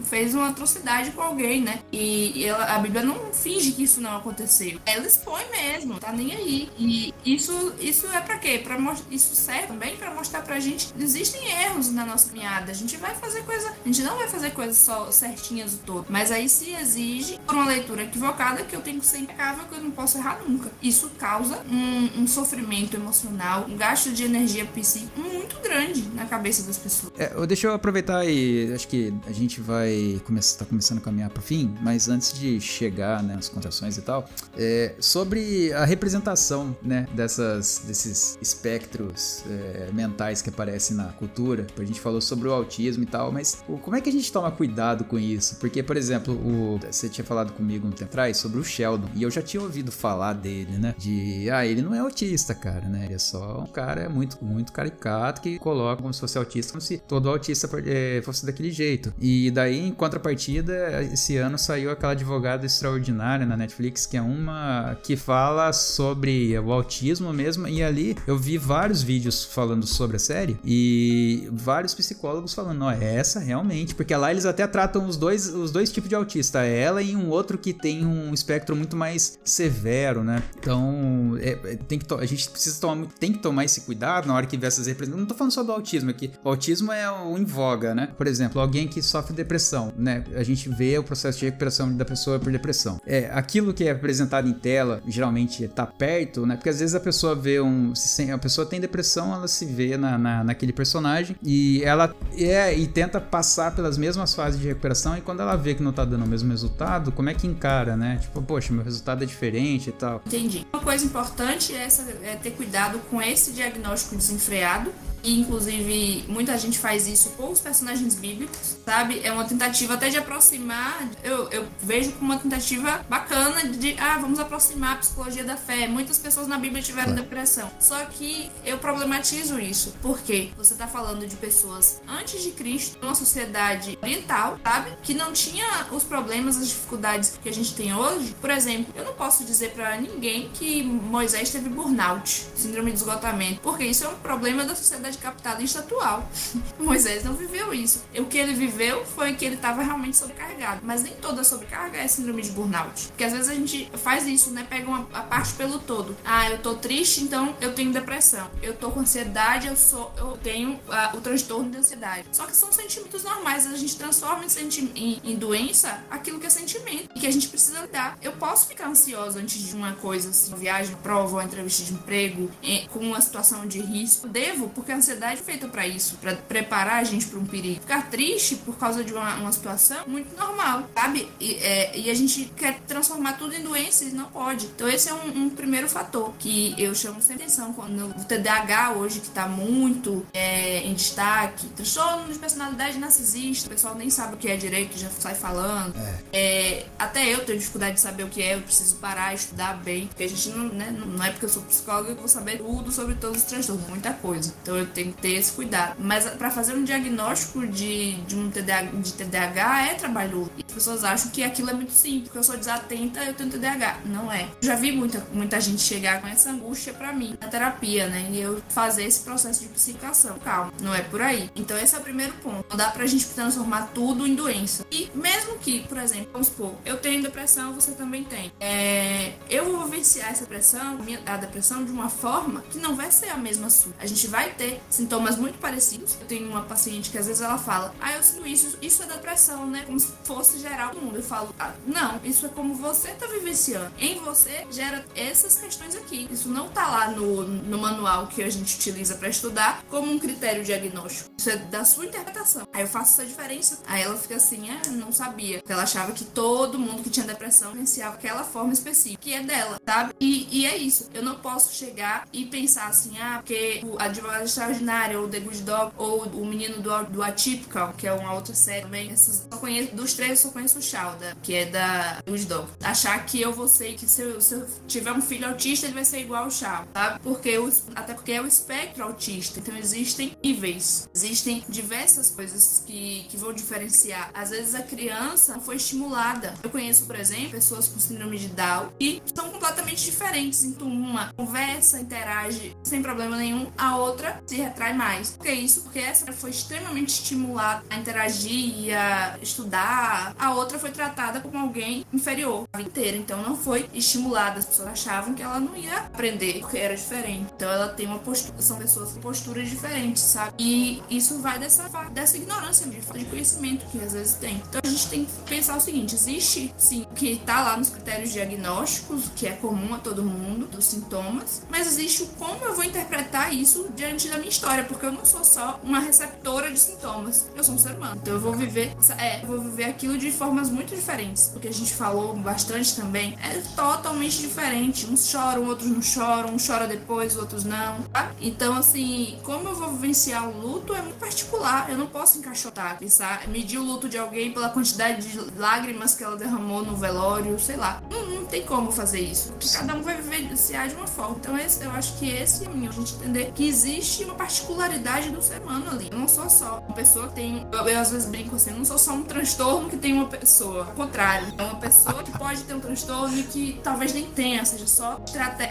[0.05, 1.81] fez uma atrocidade com alguém, né?
[1.93, 4.79] E ela, a Bíblia não finge que isso não aconteceu.
[4.85, 6.69] Ela expõe mesmo, tá nem aí.
[6.79, 8.59] E isso, isso é para quê?
[8.63, 8.79] Para
[9.11, 12.71] isso serve também para mostrar pra gente existem erros na nossa caminhada.
[12.71, 16.07] A gente vai fazer coisa, a gente não vai fazer coisas só certinhas o todo,
[16.09, 19.75] mas aí se exige por uma leitura equivocada que eu tenho que ser impecável, que
[19.75, 20.71] eu não posso errar nunca.
[20.83, 26.63] Isso causa um, um sofrimento emocional, um gasto de energia psíquica muito grande na cabeça
[26.63, 27.13] das pessoas.
[27.19, 31.31] É, deixa eu aproveitar e acho que a gente vai começar, tá começando a caminhar
[31.31, 36.77] pro fim, mas antes de chegar né, nas contrações e tal, é, sobre a representação
[36.83, 41.67] né, dessas, desses espectros é, mentais que aparecem na cultura.
[41.79, 44.51] A gente falou sobre o autismo e tal, mas como é que a gente toma
[44.51, 45.57] cuidado com isso?
[45.57, 49.23] Porque, por exemplo, o, você tinha falado comigo um tempo atrás sobre o Sheldon, e
[49.23, 50.95] eu já tinha ouvido falar dele, né?
[50.99, 53.05] De, ah, ele não é autista, cara, né?
[53.05, 56.73] Ele é só um cara muito, muito caricato caricato que coloca como se fosse autista,
[56.73, 59.13] como se todo autista é, fosse daquele jeito.
[59.21, 64.97] E daí, em contrapartida, esse ano saiu aquela advogada extraordinária na Netflix, que é uma
[65.03, 67.67] que fala sobre o autismo mesmo.
[67.67, 72.93] E ali eu vi vários vídeos falando sobre a série e vários psicólogos falando, ó,
[72.93, 76.65] é essa realmente, porque lá eles até tratam os dois, os dois tipos de autista,
[76.65, 80.43] ela e um outro que tem um espectro muito mais severo, né?
[80.59, 84.35] Então, é, é tem que a gente precisa tomar, tem que tomar esse cuidado na
[84.35, 86.31] hora que vê essas Não tô falando só do autismo aqui.
[86.45, 88.09] O autismo é o em voga, né?
[88.17, 90.25] Por exemplo, alguém que sofre depressão, né?
[90.35, 93.01] A gente vê o processo de recuperação da pessoa por depressão.
[93.07, 96.57] É, aquilo que é apresentado em tela, geralmente tá perto, né?
[96.57, 97.93] Porque às vezes a pessoa vê um.
[98.33, 102.87] A pessoa tem depressão, ela se vê na, na, naquele personagem e ela é e
[102.87, 106.25] tenta passar pelas mesmas fases de recuperação e quando ela vê que não tá dando
[106.25, 108.19] o mesmo resultado, como é que encara, né?
[108.21, 110.23] Tipo, poxa, meu resultado é diferente e tal.
[110.27, 110.67] Entendi.
[110.73, 115.10] Uma coisa importante é, essa, é ter cuidado com esse diagnóstico desenfreado time.
[115.23, 119.21] E, inclusive, muita gente faz isso com os personagens bíblicos, sabe?
[119.23, 121.09] É uma tentativa até de aproximar.
[121.23, 125.87] Eu, eu vejo como uma tentativa bacana de, ah, vamos aproximar a psicologia da fé.
[125.87, 127.71] Muitas pessoas na Bíblia tiveram depressão.
[127.79, 129.95] Só que eu problematizo isso.
[130.03, 134.93] Porque você está falando de pessoas antes de Cristo, uma sociedade oriental, sabe?
[135.03, 138.35] Que não tinha os problemas, as dificuldades que a gente tem hoje.
[138.41, 143.61] Por exemplo, eu não posso dizer para ninguém que Moisés teve burnout, síndrome de esgotamento,
[143.61, 146.29] porque isso é um problema da sociedade sociedade capitalista atual.
[146.79, 148.05] Moisés não viveu isso.
[148.17, 150.81] O que ele viveu foi que ele estava realmente sobrecarregado.
[150.83, 153.09] Mas nem toda sobrecarga é síndrome de burnout.
[153.09, 154.67] Porque às vezes a gente faz isso, né?
[154.69, 156.17] Pega uma, a parte pelo todo.
[156.25, 158.49] Ah, eu tô triste, então eu tenho depressão.
[158.63, 162.27] Eu tô com ansiedade, eu sou, eu tenho uh, o transtorno de ansiedade.
[162.33, 163.67] Só que são sentimentos normais.
[163.67, 167.49] A gente transforma em, em, em doença aquilo que é sentimento e que a gente
[167.49, 168.19] precisa lidar.
[168.23, 171.95] Eu posso ficar ansiosa antes de uma coisa, assim, uma viagem, prova, uma entrevista de
[171.95, 172.51] emprego,
[172.91, 174.29] com uma situação de risco.
[174.29, 177.81] Devo, porque ansiedade é feita para isso, para preparar a gente para um perigo.
[177.81, 181.29] Ficar triste por causa de uma, uma situação, muito normal, sabe?
[181.41, 184.67] E, é, e, a gente quer transformar tudo em doença e não pode.
[184.67, 188.93] Então esse é um, um primeiro fator que eu chamo sem atenção quando o TDAH
[188.93, 194.35] hoje que está muito é, em destaque, transtorno de personalidade narcisista, o pessoal nem sabe
[194.35, 195.95] o que é direito, já sai falando.
[196.33, 196.41] É.
[196.41, 200.07] É, até eu tenho dificuldade de saber o que é, eu preciso parar, estudar bem,
[200.07, 202.59] porque a gente não, né, não é porque eu sou psicóloga que eu vou saber
[202.59, 204.55] tudo sobre todos os transtornos, muita coisa.
[204.63, 205.97] Então eu tem que ter esse cuidado.
[205.99, 210.51] Mas para fazer um diagnóstico de, de um TDAH, de TDAH é trabalhoso.
[210.57, 213.51] E as pessoas acham que aquilo é muito simples, porque eu sou desatenta, eu tenho
[213.51, 214.01] TDAH.
[214.05, 214.49] Não é.
[214.61, 218.29] Já vi muita, muita gente chegar com essa angústia para mim na terapia, né?
[218.31, 220.39] E eu fazer esse processo de psicação.
[220.39, 221.51] Calma, não é por aí.
[221.55, 222.65] Então esse é o primeiro ponto.
[222.69, 224.85] Não dá pra gente transformar tudo em doença.
[224.91, 228.53] E mesmo que, por exemplo, vamos supor, eu tenho depressão, você também tem.
[228.61, 233.29] É, eu vou vivenciar essa depressão, a depressão de uma forma que não vai ser
[233.29, 233.93] a mesma sua.
[233.99, 236.17] A gente vai ter sintomas muito parecidos.
[236.21, 239.07] Eu tenho uma paciente que às vezes ela fala, ah, eu sinto isso, isso é
[239.07, 239.83] depressão, né?
[239.87, 241.17] Como se fosse geral no mundo.
[241.17, 243.93] Eu falo, ah, não, isso é como você tá vivenciando.
[243.99, 246.29] Em você gera essas questões aqui.
[246.31, 250.19] Isso não tá lá no, no manual que a gente utiliza para estudar como um
[250.19, 251.31] critério diagnóstico.
[251.39, 252.67] Isso é da sua interpretação.
[252.73, 253.79] Aí eu faço essa diferença.
[253.87, 255.63] Aí ela fica assim, ah, não sabia.
[255.69, 259.81] Ela achava que todo mundo que tinha depressão vivenciava aquela forma específica, que é dela,
[259.87, 260.15] sabe?
[260.21, 261.09] E, e é isso.
[261.13, 265.63] Eu não posso chegar e pensar assim, ah, porque o advogado Extraordinária, ou The Good
[265.63, 269.11] Dog, ou O Menino do, do Atypical, que é uma outra série também.
[269.11, 272.69] Essas, só conheço, dos três eu só conheço o Shauda, que é da Good Dog.
[272.83, 275.95] Achar que eu vou ser, que se eu, se eu tiver um filho autista, ele
[275.95, 277.21] vai ser igual ao Shauda, sabe?
[277.21, 279.59] Porque eu, até porque é o espectro autista.
[279.59, 284.31] Então existem níveis, existem diversas coisas que, que vão diferenciar.
[284.35, 286.55] Às vezes a criança não foi estimulada.
[286.63, 290.65] Eu conheço, por exemplo, pessoas com síndrome de Down e são completamente diferentes.
[290.65, 295.31] Então uma conversa, interage sem problema nenhum, a outra se retrai mais.
[295.31, 295.83] Por que isso?
[295.83, 300.35] Porque essa foi extremamente estimulada a interagir, a estudar.
[300.39, 303.17] A outra foi tratada como alguém inferior a inteira.
[303.17, 304.59] Então não foi estimulada.
[304.59, 307.47] As pessoas achavam que ela não ia aprender, porque era diferente.
[307.57, 310.53] Então ela tem uma postura, são pessoas com posturas diferentes, sabe?
[310.59, 314.57] E isso vai dessa, dessa ignorância de falta de conhecimento que às vezes tem.
[314.69, 317.91] Então a gente tem que pensar o seguinte: existe sim o que está lá nos
[317.91, 322.75] critérios diagnósticos, que é comum a todo mundo, dos sintomas, mas existe o como eu
[322.75, 326.79] vou interpretar isso diante da minha história, porque eu não sou só uma receptora de
[326.79, 327.47] sintomas.
[327.55, 328.19] Eu sou um ser humano.
[328.21, 331.51] Então eu vou viver, é, vou viver aquilo de formas muito diferentes.
[331.53, 335.07] Porque a gente falou bastante também, é totalmente diferente.
[335.07, 338.03] Uns choram, outros não choram, um chora depois, outros não.
[338.13, 338.33] Tá?
[338.41, 341.91] Então, assim, como eu vou vivenciar o luto é muito particular.
[341.91, 346.25] Eu não posso encaixotar, pensar, medir o luto de alguém pela quantidade de lágrimas que
[346.25, 348.03] ela derramou no velório, sei lá.
[348.11, 349.53] Não, não tem como fazer isso.
[349.73, 351.37] Cada um vai vivenciar de uma forma.
[351.39, 352.91] Então, esse, eu acho que esse é o caminho.
[352.91, 356.09] A gente entender que existe uma particularidade do ser humano ali.
[356.11, 357.67] Eu não sou só uma pessoa que tem.
[357.73, 360.27] Eu, eu às vezes brinco assim, eu não sou só um transtorno que tem uma
[360.27, 360.87] pessoa.
[360.87, 364.65] Ao contrário, é uma pessoa que pode ter um transtorno e que talvez nem tenha,
[364.65, 365.21] seja só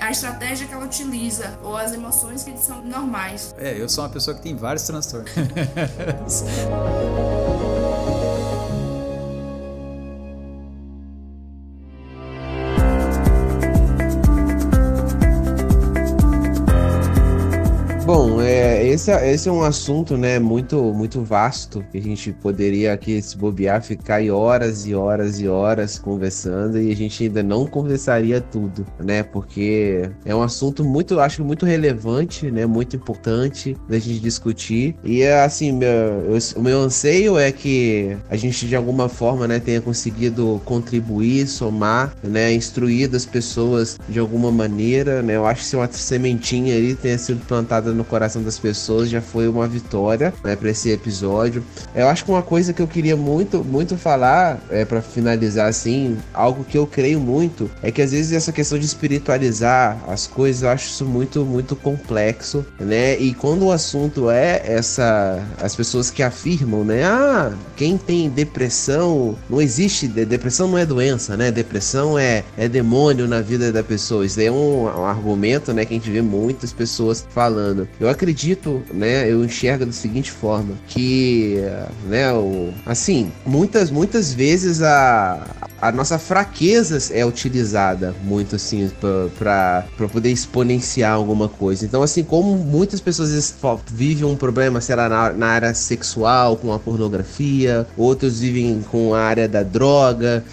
[0.01, 3.53] a estratégia que ela utiliza ou as emoções que são normais.
[3.57, 5.31] É, eu sou uma pessoa que tem vários transtornos.
[18.89, 23.21] esse, é- esse é um assunto, né, muito, muito vasto, que a gente poderia aqui
[23.21, 28.41] se bobear, ficar horas e horas e horas conversando e a gente ainda não conversaria
[28.41, 34.19] tudo, né, porque é um assunto muito, acho muito relevante, né, muito importante da gente
[34.19, 34.95] discutir.
[35.03, 39.59] E, assim, meu, eu- o meu anseio é que a gente, de alguma forma, né,
[39.59, 45.67] tenha conseguido contribuir, somar, né, instruir as pessoas de alguma maneira, né, eu acho que
[45.67, 48.78] se uma sementinha ali tenha sido plantada no coração das pessoas
[49.09, 51.63] já foi uma vitória, né, para esse episódio.
[51.95, 56.17] Eu acho que uma coisa que eu queria muito, muito falar, é para finalizar assim,
[56.33, 60.63] algo que eu creio muito, é que às vezes essa questão de espiritualizar as coisas,
[60.63, 63.17] eu acho isso muito, muito complexo, né?
[63.17, 69.37] E quando o assunto é essa, as pessoas que afirmam, né, ah, quem tem depressão,
[69.49, 71.51] não existe, de- depressão não é doença, né?
[71.51, 74.25] Depressão é, é demônio na vida da pessoa.
[74.25, 77.87] Isso é um, um argumento, né, que a gente vê muitas pessoas falando.
[77.99, 81.57] Eu acredito, né, eu enxergo da seguinte forma, que,
[82.07, 85.45] né, o, assim, muitas, muitas vezes a,
[85.81, 88.89] a nossa fraqueza é utilizada muito assim
[89.37, 91.85] para poder exponenciar alguma coisa.
[91.85, 93.55] Então, assim, como muitas pessoas
[93.87, 99.21] vivem um problema, sei na, na área sexual, com a pornografia, outros vivem com a
[99.21, 100.43] área da droga,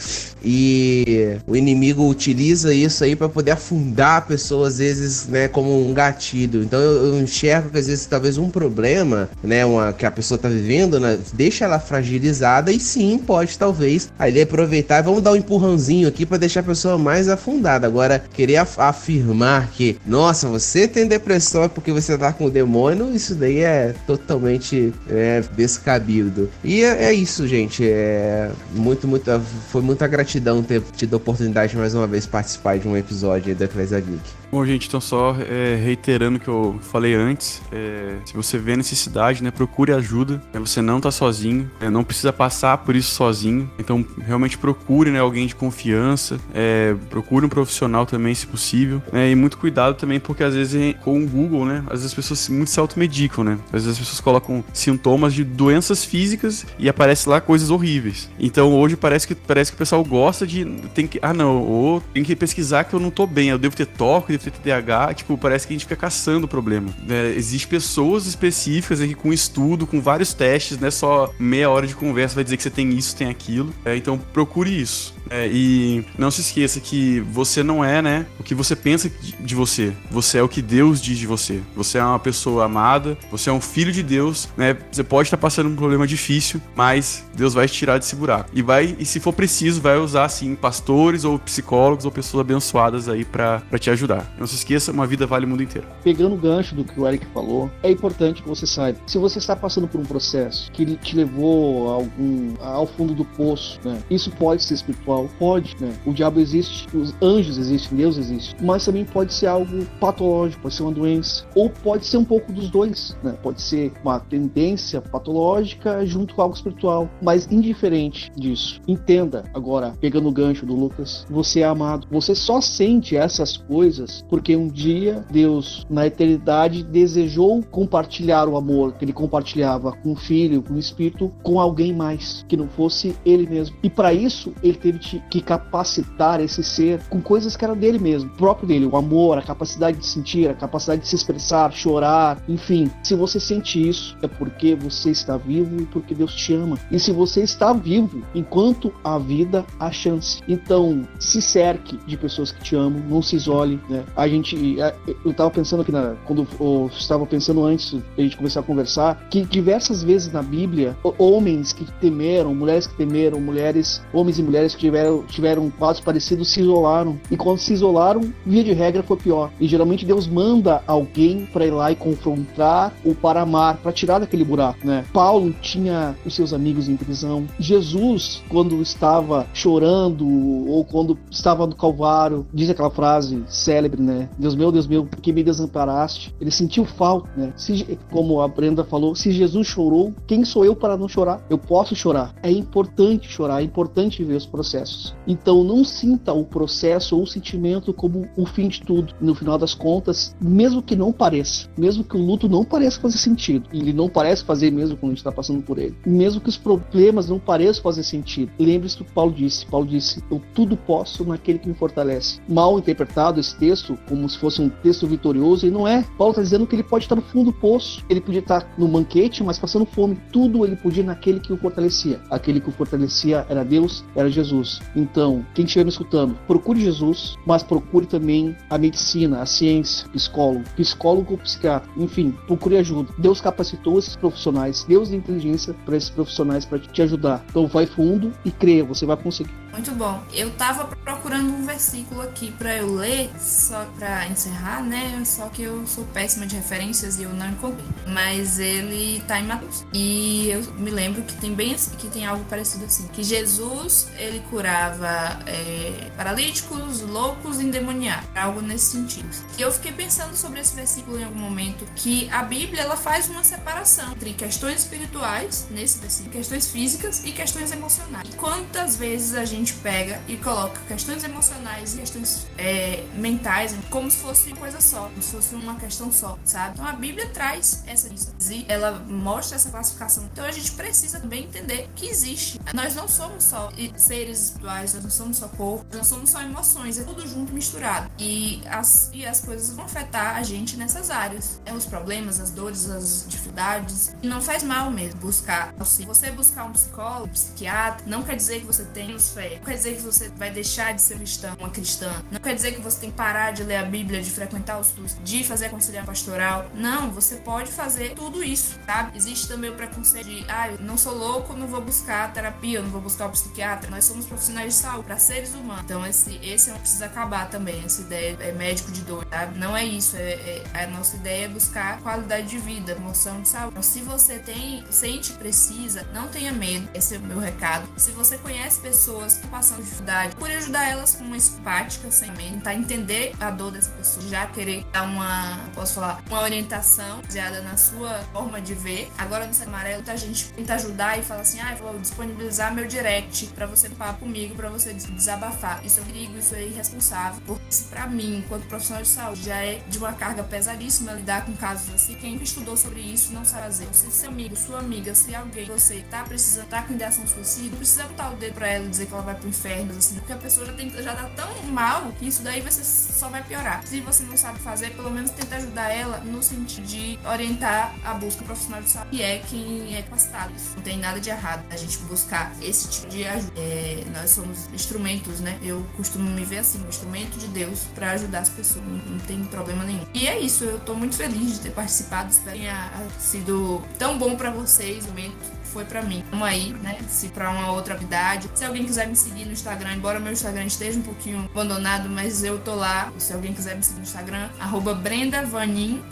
[0.48, 5.84] e o inimigo utiliza isso aí para poder afundar a pessoa às vezes, né, como
[5.88, 6.62] um gatilho.
[6.62, 10.38] Então eu, eu enxergo que às vezes talvez um problema, né, uma, que a pessoa
[10.38, 15.36] tá vivendo, né, deixa ela fragilizada e sim pode talvez aí aproveitar vamos dar um
[15.36, 17.86] empurrãozinho aqui para deixar a pessoa mais afundada.
[17.86, 22.50] Agora querer af- afirmar que, nossa, você tem depressão é porque você tá com o
[22.50, 26.48] demônio, isso daí é totalmente é, descabido.
[26.62, 27.84] E é, é isso, gente.
[27.84, 29.40] É muito, muito,
[29.70, 33.54] foi muita gratidão ter tido a oportunidade de mais uma vez participar de um episódio
[33.54, 34.20] da Eclésia Geek.
[34.50, 38.76] Bom, gente, então só é, reiterando o que eu falei antes, é, se você vê
[38.76, 43.10] necessidade, né, procure ajuda, né, você não tá sozinho, né, não precisa passar por isso
[43.10, 49.02] sozinho, então realmente procure, né, alguém de confiança, é, procure um profissional também, se possível,
[49.12, 52.14] né, e muito cuidado também, porque às vezes com o Google, né, às vezes as
[52.14, 56.88] pessoas muito se automedicam, né, às vezes as pessoas colocam sintomas de doenças físicas e
[56.88, 60.64] aparece lá coisas horríveis, então hoje parece que, parece que o pessoal gosta de,
[60.94, 63.76] tem que, ah não, ou tem que pesquisar que eu não tô bem, eu devo
[63.76, 66.88] ter toque, devo ter TDAH, tipo, parece que a gente fica caçando o problema.
[67.08, 71.86] É, Existem pessoas específicas aqui com estudo, com vários testes, não é só meia hora
[71.86, 73.72] de conversa vai dizer que você tem isso, tem aquilo.
[73.84, 75.14] É, então procure isso.
[75.28, 79.46] É, e não se esqueça que você não é, né, o que você pensa de
[79.46, 79.92] de você.
[80.10, 81.60] Você é o que Deus diz de você.
[81.74, 84.76] Você é uma pessoa amada, você é um filho de Deus, né?
[84.90, 88.50] Você pode estar passando um problema difícil, mas Deus vai te tirar desse buraco.
[88.52, 93.08] E vai, e se for preciso, vai usar assim pastores ou psicólogos ou pessoas abençoadas
[93.08, 94.32] aí pra te ajudar.
[94.38, 95.86] Não se esqueça, uma vida vale o mundo inteiro.
[96.02, 98.98] Pegando o gancho do que o Eric falou, é importante que você saiba.
[99.06, 103.24] Se você está passando por um processo que te levou a algum, ao fundo do
[103.24, 103.98] poço, né?
[104.10, 105.92] Isso pode ser espiritual, pode, né?
[106.06, 110.74] O diabo existe, os anjos existem, Deus existe, mas também pode ser algo patológico, pode
[110.74, 113.36] ser uma doença, ou pode ser um pouco dos dois, né?
[113.42, 118.80] Pode ser uma tendência patológica junto com algo espiritual, mas indiferente disso.
[118.86, 122.06] Entenda agora, pegando o gancho do Lucas, você é amado.
[122.10, 128.92] Você só sente essas coisas porque um dia Deus, na eternidade, desejou compartilhar o amor
[128.94, 133.14] que ele compartilhava com o Filho, com o Espírito, com alguém mais, que não fosse
[133.24, 133.76] ele mesmo.
[133.82, 137.98] E para isso, ele teve te- que capacitar esse ser com coisas que eram dele
[137.98, 142.42] mesmo, próprio dele, o amor, a capacidade de sentir, a capacidade de se expressar, chorar,
[142.48, 142.90] enfim.
[143.02, 146.78] Se você sente isso, é porque você está vivo e porque Deus te ama.
[146.90, 150.40] E se você está vivo, enquanto há vida, há chance.
[150.48, 154.04] Então, se cerque de pessoas que te amam, não se isole, né?
[154.16, 154.76] A gente,
[155.24, 159.26] eu tava pensando aqui na, quando eu estava pensando antes da gente começar a conversar,
[159.30, 164.42] que diversas vezes na Bíblia, ho- homens que temeram, mulheres que temeram, mulheres, homens e
[164.42, 167.18] mulheres que tiveram, tiveram quadros parecidos se isolaram.
[167.30, 169.50] E quando se isolaram, via de regra foi pior.
[169.60, 174.18] E geralmente Deus manda alguém para ir lá e confrontar ou para amar, para tirar
[174.18, 175.04] daquele buraco, né?
[175.12, 177.46] Paulo tinha os seus amigos em prisão.
[177.58, 180.26] Jesus, quando estava chorando chorando,
[180.68, 184.28] ou quando estava no Calvário, diz aquela frase célebre, né?
[184.38, 186.34] Deus meu, Deus meu, por que me desamparaste?
[186.40, 187.52] Ele sentiu falta, né?
[187.56, 191.44] Se, como a Brenda falou, se Jesus chorou, quem sou eu para não chorar?
[191.50, 192.34] Eu posso chorar.
[192.42, 195.14] É importante chorar, é importante ver os processos.
[195.26, 199.14] Então não sinta o processo ou o sentimento como o fim de tudo.
[199.20, 203.18] No final das contas, mesmo que não pareça, mesmo que o luto não pareça fazer
[203.18, 206.48] sentido, ele não parece fazer mesmo quando a gente está passando por ele, mesmo que
[206.48, 209.65] os problemas não pareçam fazer sentido, lembre-se do que Paulo disse.
[209.70, 212.40] Paulo disse: Eu tudo posso naquele que me fortalece.
[212.48, 216.04] Mal interpretado esse texto, como se fosse um texto vitorioso, e não é.
[216.16, 218.88] Paulo está dizendo que ele pode estar no fundo do poço, ele podia estar no
[218.88, 220.18] banquete, mas passando fome.
[220.32, 222.20] Tudo ele podia naquele que o fortalecia.
[222.30, 224.80] Aquele que o fortalecia era Deus, era Jesus.
[224.94, 230.64] Então, quem estiver me escutando, procure Jesus, mas procure também a medicina, a ciência, psicólogo,
[230.76, 233.12] psicólogo ou psiquiatra, enfim, procure ajuda.
[233.18, 237.44] Deus capacitou esses profissionais, Deus deu inteligência para esses profissionais para te ajudar.
[237.48, 239.55] Então, vai fundo e creia, você vai conseguir.
[239.76, 240.22] Muito bom.
[240.32, 245.22] Eu tava procurando um versículo aqui para eu ler, só para encerrar, né?
[245.24, 247.84] Só que eu sou péssima de referências e eu não encontrei.
[248.06, 249.84] Mas ele tá em Mateus.
[249.92, 254.08] E eu me lembro que tem bem assim, que tem algo parecido assim, que Jesus
[254.16, 259.28] ele curava é, paralíticos, loucos, endemoniados, algo nesse sentido.
[259.58, 263.28] E eu fiquei pensando sobre esse versículo em algum momento que a Bíblia ela faz
[263.28, 268.28] uma separação entre questões espirituais nesse versículo, questões físicas e questões emocionais.
[268.36, 274.18] Quantas vezes a gente pega e coloca questões emocionais e questões é, mentais como se
[274.18, 276.74] fosse uma coisa só, como se fosse uma questão só, sabe?
[276.74, 278.32] Então a Bíblia traz essa lista,
[278.68, 280.24] ela mostra essa classificação.
[280.32, 282.60] Então a gente precisa também entender que existe.
[282.74, 286.42] Nós não somos só seres espirituais, nós não somos só corpo, nós não somos só
[286.42, 288.10] emoções, é tudo junto misturado.
[288.18, 291.60] E as, e as coisas vão afetar a gente nessas áreas.
[291.64, 294.14] É os problemas, as dores, as dificuldades.
[294.22, 295.74] E não faz mal mesmo buscar.
[295.84, 299.74] Se você buscar um psicólogo, um psiquiatra, não quer dizer que você tem não quer
[299.74, 302.22] dizer que você vai deixar de ser cristã, uma cristã.
[302.30, 304.88] Não quer dizer que você tem que parar de ler a Bíblia, de frequentar os
[304.88, 306.70] estudos, de fazer a pastoral.
[306.74, 309.16] Não, você pode fazer tudo isso, sabe?
[309.16, 312.90] Existe também o preconceito de, ah, eu não sou louco, não vou buscar terapia, não
[312.90, 313.90] vou buscar o psiquiatra.
[313.90, 315.84] Nós somos profissionais de saúde para seres humanos.
[315.84, 319.58] Então esse, esse é um precisa acabar também, essa ideia é médico de dor, sabe?
[319.58, 323.48] Não é isso, é, é, a nossa ideia é buscar qualidade de vida, emoção de
[323.48, 323.70] saúde.
[323.70, 326.88] Então se você tem, sente precisa, não tenha medo.
[326.94, 327.86] Esse é o meu recado.
[327.96, 329.15] Se você conhece pessoas
[329.50, 333.90] passando dificuldade, por ajudar elas com uma empática, sem medo, tentar entender a dor dessa
[333.90, 339.10] pessoa, já querer dar uma, posso falar, uma orientação baseada na sua forma de ver.
[339.18, 342.86] Agora no Centro Amarelo, a gente tenta ajudar e fala assim: ah, vou disponibilizar meu
[342.86, 345.84] direct para você falar comigo, para você desabafar.
[345.84, 349.82] Isso é perigo, isso é irresponsável, porque para mim, enquanto profissional de saúde, já é
[349.88, 352.14] de uma carga pesadíssima lidar com casos assim.
[352.14, 353.88] Quem estudou sobre isso não sabe fazer.
[353.92, 358.04] Se seu amigo, sua amiga, se alguém, você tá precisando, tá com ideação suicida, precisa
[358.04, 360.36] botar o dedo pra ela e dizer que ela vai pro inferno, assim, porque a
[360.36, 363.82] pessoa já, tem, já tá tão mal que isso daí você só vai piorar.
[363.86, 368.14] Se você não sabe fazer, pelo menos tenta ajudar ela no sentido de orientar a
[368.14, 370.52] busca profissional de saúde, que é quem é capacitado.
[370.76, 373.52] Não tem nada de errado a gente buscar esse tipo de ajuda.
[373.56, 375.58] É, nós somos instrumentos, né?
[375.62, 378.84] Eu costumo me ver assim, um instrumento de Deus para ajudar as pessoas.
[378.84, 380.06] Não, não, tem problema nenhum.
[380.14, 382.30] E é isso, eu tô muito feliz de ter participado.
[382.30, 386.24] Espero que tenha sido tão bom para vocês o momento foi para mim.
[386.30, 386.98] Vamos aí, né?
[387.08, 388.50] Se para uma outra habilidade.
[388.54, 392.44] Se alguém quiser me seguir no Instagram, embora meu Instagram esteja um pouquinho abandonado, mas
[392.44, 393.12] eu tô lá.
[393.18, 396.02] Se alguém quiser me seguir no Instagram, arroba Brenda Vanin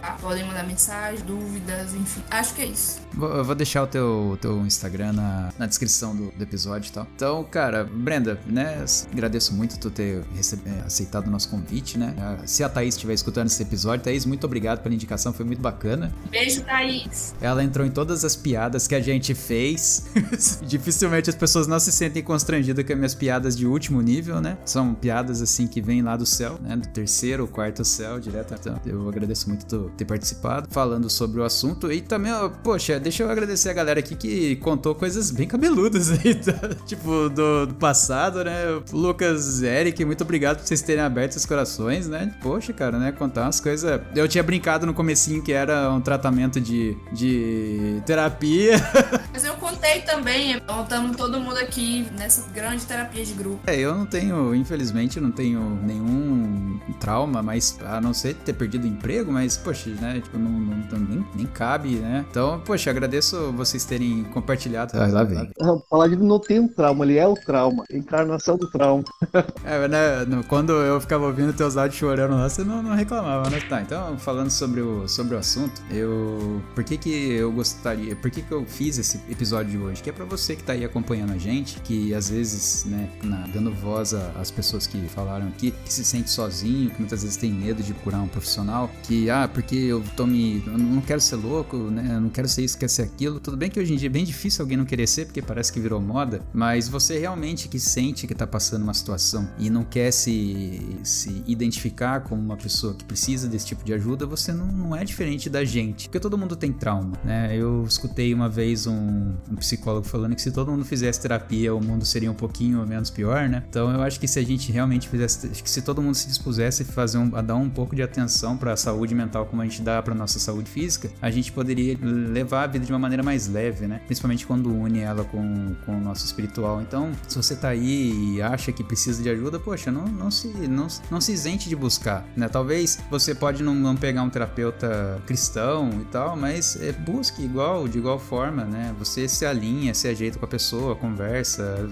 [0.00, 0.16] tá?
[0.20, 2.22] Podem mandar mensagem, dúvidas, enfim.
[2.30, 3.00] Acho que é isso.
[3.20, 7.06] Eu vou deixar o teu, teu Instagram na, na descrição do, do, episódio e tal.
[7.14, 8.84] Então, cara, Brenda, né?
[9.12, 12.14] Agradeço muito tu ter recebe, é, aceitado o nosso convite, né?
[12.46, 16.12] Se a Thaís estiver escutando esse episódio, Thaís, muito obrigado pela indicação, foi muito bacana.
[16.30, 17.34] Beijo, Thaís.
[17.40, 20.06] Ela entrou em todas as piadas que a gente fez.
[20.66, 24.56] Dificilmente as pessoas não se sentem constrangidas com as minhas piadas de último nível, né?
[24.64, 26.76] São piadas assim que vêm lá do céu, né?
[26.76, 28.54] Do terceiro quarto céu, direto.
[28.54, 31.90] Então, eu agradeço muito tu ter participado, falando sobre o assunto.
[31.92, 32.32] E também,
[32.62, 36.70] poxa, deixa eu agradecer a galera aqui que contou coisas bem cabeludas aí, tá?
[36.86, 38.80] tipo, do, do, passado, né?
[38.92, 42.34] Lucas, Eric, muito obrigado por vocês terem aberto os corações, né?
[42.42, 43.12] Poxa, cara, né?
[43.12, 44.00] Contar umas coisas.
[44.14, 48.76] Eu tinha brincado no comecinho que era um tratamento de, de terapia.
[49.32, 53.60] Mas eu contei também, estamos todo mundo aqui nessa grande terapia de grupo.
[53.66, 58.84] É, eu não tenho, infelizmente, não tenho nenhum trauma, mas a não ser ter perdido
[58.84, 60.20] o emprego, mas, poxa, né?
[60.20, 62.24] Tipo, não, não nem, nem cabe, né?
[62.28, 64.92] Então, poxa, agradeço agradeço vocês terem compartilhado.
[64.94, 65.50] Ah, lá vem.
[65.60, 67.84] O Paladino não tem um trauma, ele é o trauma.
[67.92, 69.04] Encarnação do trauma.
[69.64, 70.42] é, né?
[70.48, 73.60] Quando eu ficava ouvindo teus áudios chorando lá, você não, não reclamava, né?
[73.68, 76.62] Tá, então, falando sobre o, sobre o assunto, eu.
[76.74, 78.16] Por que que eu gostaria.
[78.16, 80.72] Por que que eu fiz esse episódio de hoje, que é para você que tá
[80.72, 85.48] aí acompanhando a gente, que às vezes, né, na, dando voz às pessoas que falaram
[85.48, 89.28] aqui, que se sente sozinho, que muitas vezes tem medo de procurar um profissional, que,
[89.28, 90.62] ah, porque eu tô me.
[90.66, 92.14] Eu não quero ser louco, né?
[92.14, 93.38] Eu não quero ser isso, quero ser aquilo.
[93.38, 95.70] Tudo bem que hoje em dia é bem difícil alguém não querer ser, porque parece
[95.70, 99.84] que virou moda, mas você realmente que sente que tá passando uma situação e não
[99.84, 104.66] quer se, se identificar como uma pessoa que precisa desse tipo de ajuda, você não,
[104.68, 106.08] não é diferente da gente.
[106.08, 107.54] Porque todo mundo tem trauma, né?
[107.54, 111.82] Eu escutei uma vez um, um psicólogo falando que se todo mundo fizesse terapia, o
[111.82, 113.62] mundo seria um pouquinho menos pior, né?
[113.68, 116.26] Então eu acho que se a gente realmente fizesse, acho que se todo mundo se
[116.28, 119.62] dispusesse a fazer um, a dar um pouco de atenção para a saúde mental como
[119.62, 122.98] a gente dá para nossa saúde física, a gente poderia levar a vida de uma
[122.98, 124.00] maneira mais leve, né?
[124.06, 126.80] Principalmente quando une ela com, com o nosso espiritual.
[126.80, 130.48] Então, se você tá aí e acha que precisa de ajuda, poxa, não, não se
[130.48, 132.48] não, não se isente de buscar, né?
[132.48, 137.88] Talvez você pode não, não pegar um terapeuta cristão e tal, mas é, busque igual,
[137.88, 138.94] de igual forma, né?
[138.98, 141.88] Você se alinha, se ajeita com a pessoa, conversa.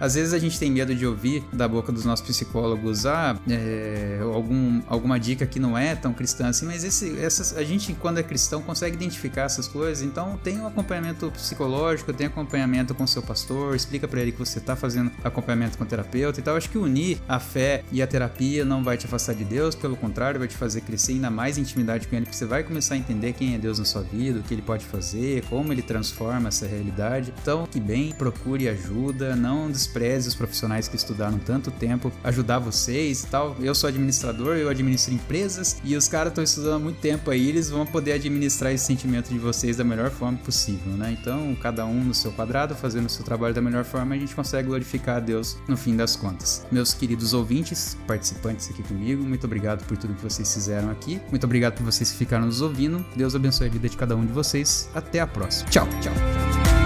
[0.00, 4.20] Às vezes a gente tem medo de ouvir da boca dos nossos psicólogos ah, é,
[4.22, 8.18] algum, alguma dica que não é tão cristã assim, mas esse, essas, a gente, quando
[8.18, 10.02] é cristão, consegue identificar essas coisas.
[10.02, 14.60] Então, tem um acompanhamento psicológico, tem acompanhamento com seu pastor, explica para ele que você
[14.60, 16.56] tá fazendo acompanhamento com o terapeuta e tal.
[16.56, 19.96] Acho que unir a fé e a terapia não vai te afastar de Deus, pelo
[19.96, 22.98] contrário, vai te fazer crescer ainda mais intimidade com ele, porque você vai começar a
[22.98, 26.48] entender quem é Deus na sua vida, o que ele pode fazer, como ele transforma
[26.48, 27.32] essa realidade.
[27.40, 33.24] Então, que bem, procure ajuda, não despreze os profissionais que estudaram tanto tempo, ajudar vocês
[33.24, 33.56] e tal.
[33.60, 37.48] Eu sou administrador, eu administro empresas e os caras estão estudando há muito tempo aí,
[37.48, 41.16] eles vão poder administrar esse sentimento de vocês da melhor forma possível, né?
[41.20, 44.34] Então, cada um no seu quadrado, fazendo o seu trabalho da melhor forma, a gente
[44.34, 46.64] consegue glorificar a Deus no fim das contas.
[46.70, 51.20] Meus queridos ouvintes, participantes aqui comigo, muito obrigado por tudo que vocês fizeram aqui.
[51.30, 53.04] Muito obrigado por vocês que ficaram nos ouvindo.
[53.16, 54.88] Deus abençoe a vida de cada um de vocês.
[54.94, 55.68] Até a próxima.
[55.72, 56.81] 叫叫。